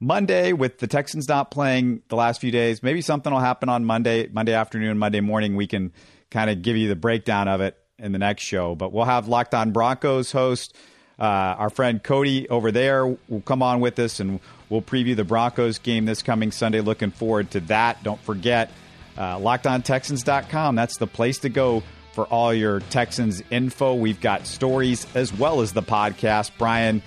Monday 0.00 0.52
with 0.52 0.78
the 0.78 0.86
Texans 0.86 1.28
not 1.28 1.50
playing 1.50 2.02
the 2.08 2.16
last 2.16 2.40
few 2.40 2.50
days, 2.50 2.82
maybe 2.82 3.00
something 3.00 3.32
will 3.32 3.40
happen 3.40 3.68
on 3.68 3.84
Monday, 3.84 4.28
Monday 4.28 4.52
afternoon, 4.52 4.98
Monday 4.98 5.20
morning. 5.20 5.56
We 5.56 5.66
can 5.66 5.92
kind 6.30 6.50
of 6.50 6.62
give 6.62 6.76
you 6.76 6.88
the 6.88 6.96
breakdown 6.96 7.48
of 7.48 7.60
it 7.60 7.78
in 7.98 8.12
the 8.12 8.18
next 8.18 8.42
show. 8.42 8.74
But 8.74 8.92
we'll 8.92 9.04
have 9.04 9.28
Locked 9.28 9.54
On 9.54 9.72
Broncos 9.72 10.32
host. 10.32 10.76
Uh, 11.18 11.22
our 11.22 11.70
friend 11.70 12.02
Cody 12.02 12.46
over 12.48 12.70
there 12.70 13.06
will 13.06 13.40
come 13.40 13.62
on 13.62 13.80
with 13.80 13.98
us 13.98 14.20
and 14.20 14.38
we'll 14.68 14.82
preview 14.82 15.16
the 15.16 15.24
Broncos 15.24 15.78
game 15.78 16.04
this 16.04 16.22
coming 16.22 16.52
Sunday. 16.52 16.80
Looking 16.82 17.10
forward 17.10 17.52
to 17.52 17.60
that. 17.60 18.02
Don't 18.02 18.20
forget, 18.20 18.70
uh, 19.16 19.38
lockedontexans.com. 19.38 20.74
That's 20.74 20.98
the 20.98 21.06
place 21.06 21.38
to 21.38 21.48
go 21.48 21.82
for 22.16 22.24
all 22.24 22.52
your 22.52 22.80
Texans 22.80 23.42
info. 23.50 23.94
We've 23.94 24.20
got 24.22 24.46
stories 24.46 25.06
as 25.14 25.34
well 25.34 25.60
as 25.60 25.74
the 25.74 25.82
podcast. 25.82 26.50
Brian, 26.56 27.02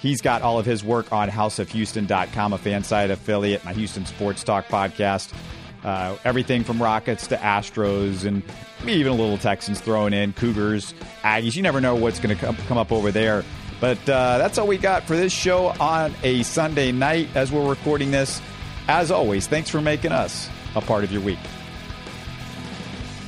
he's 0.00 0.20
got 0.20 0.42
all 0.42 0.58
of 0.58 0.66
his 0.66 0.82
work 0.82 1.12
on 1.12 1.30
houseofhouston.com, 1.30 2.52
a 2.52 2.58
fan 2.58 2.82
site 2.82 3.12
affiliate, 3.12 3.64
my 3.64 3.72
Houston 3.72 4.04
Sports 4.04 4.42
Talk 4.42 4.66
podcast. 4.66 5.32
Uh, 5.84 6.16
everything 6.24 6.64
from 6.64 6.82
Rockets 6.82 7.28
to 7.28 7.36
Astros 7.36 8.24
and 8.24 8.42
even 8.84 9.12
a 9.12 9.14
little 9.14 9.38
Texans 9.38 9.80
thrown 9.80 10.12
in, 10.12 10.32
Cougars, 10.32 10.92
Aggies. 11.22 11.54
You 11.54 11.62
never 11.62 11.80
know 11.80 11.94
what's 11.94 12.18
going 12.18 12.36
to 12.36 12.44
come, 12.44 12.56
come 12.66 12.78
up 12.78 12.90
over 12.90 13.12
there. 13.12 13.44
But 13.80 13.98
uh, 14.08 14.38
that's 14.38 14.58
all 14.58 14.66
we 14.66 14.76
got 14.76 15.04
for 15.04 15.14
this 15.14 15.32
show 15.32 15.68
on 15.78 16.12
a 16.24 16.42
Sunday 16.42 16.90
night 16.90 17.28
as 17.36 17.52
we're 17.52 17.68
recording 17.70 18.10
this. 18.10 18.42
As 18.88 19.12
always, 19.12 19.46
thanks 19.46 19.70
for 19.70 19.80
making 19.80 20.10
us 20.10 20.50
a 20.74 20.80
part 20.80 21.04
of 21.04 21.12
your 21.12 21.22
week. 21.22 21.38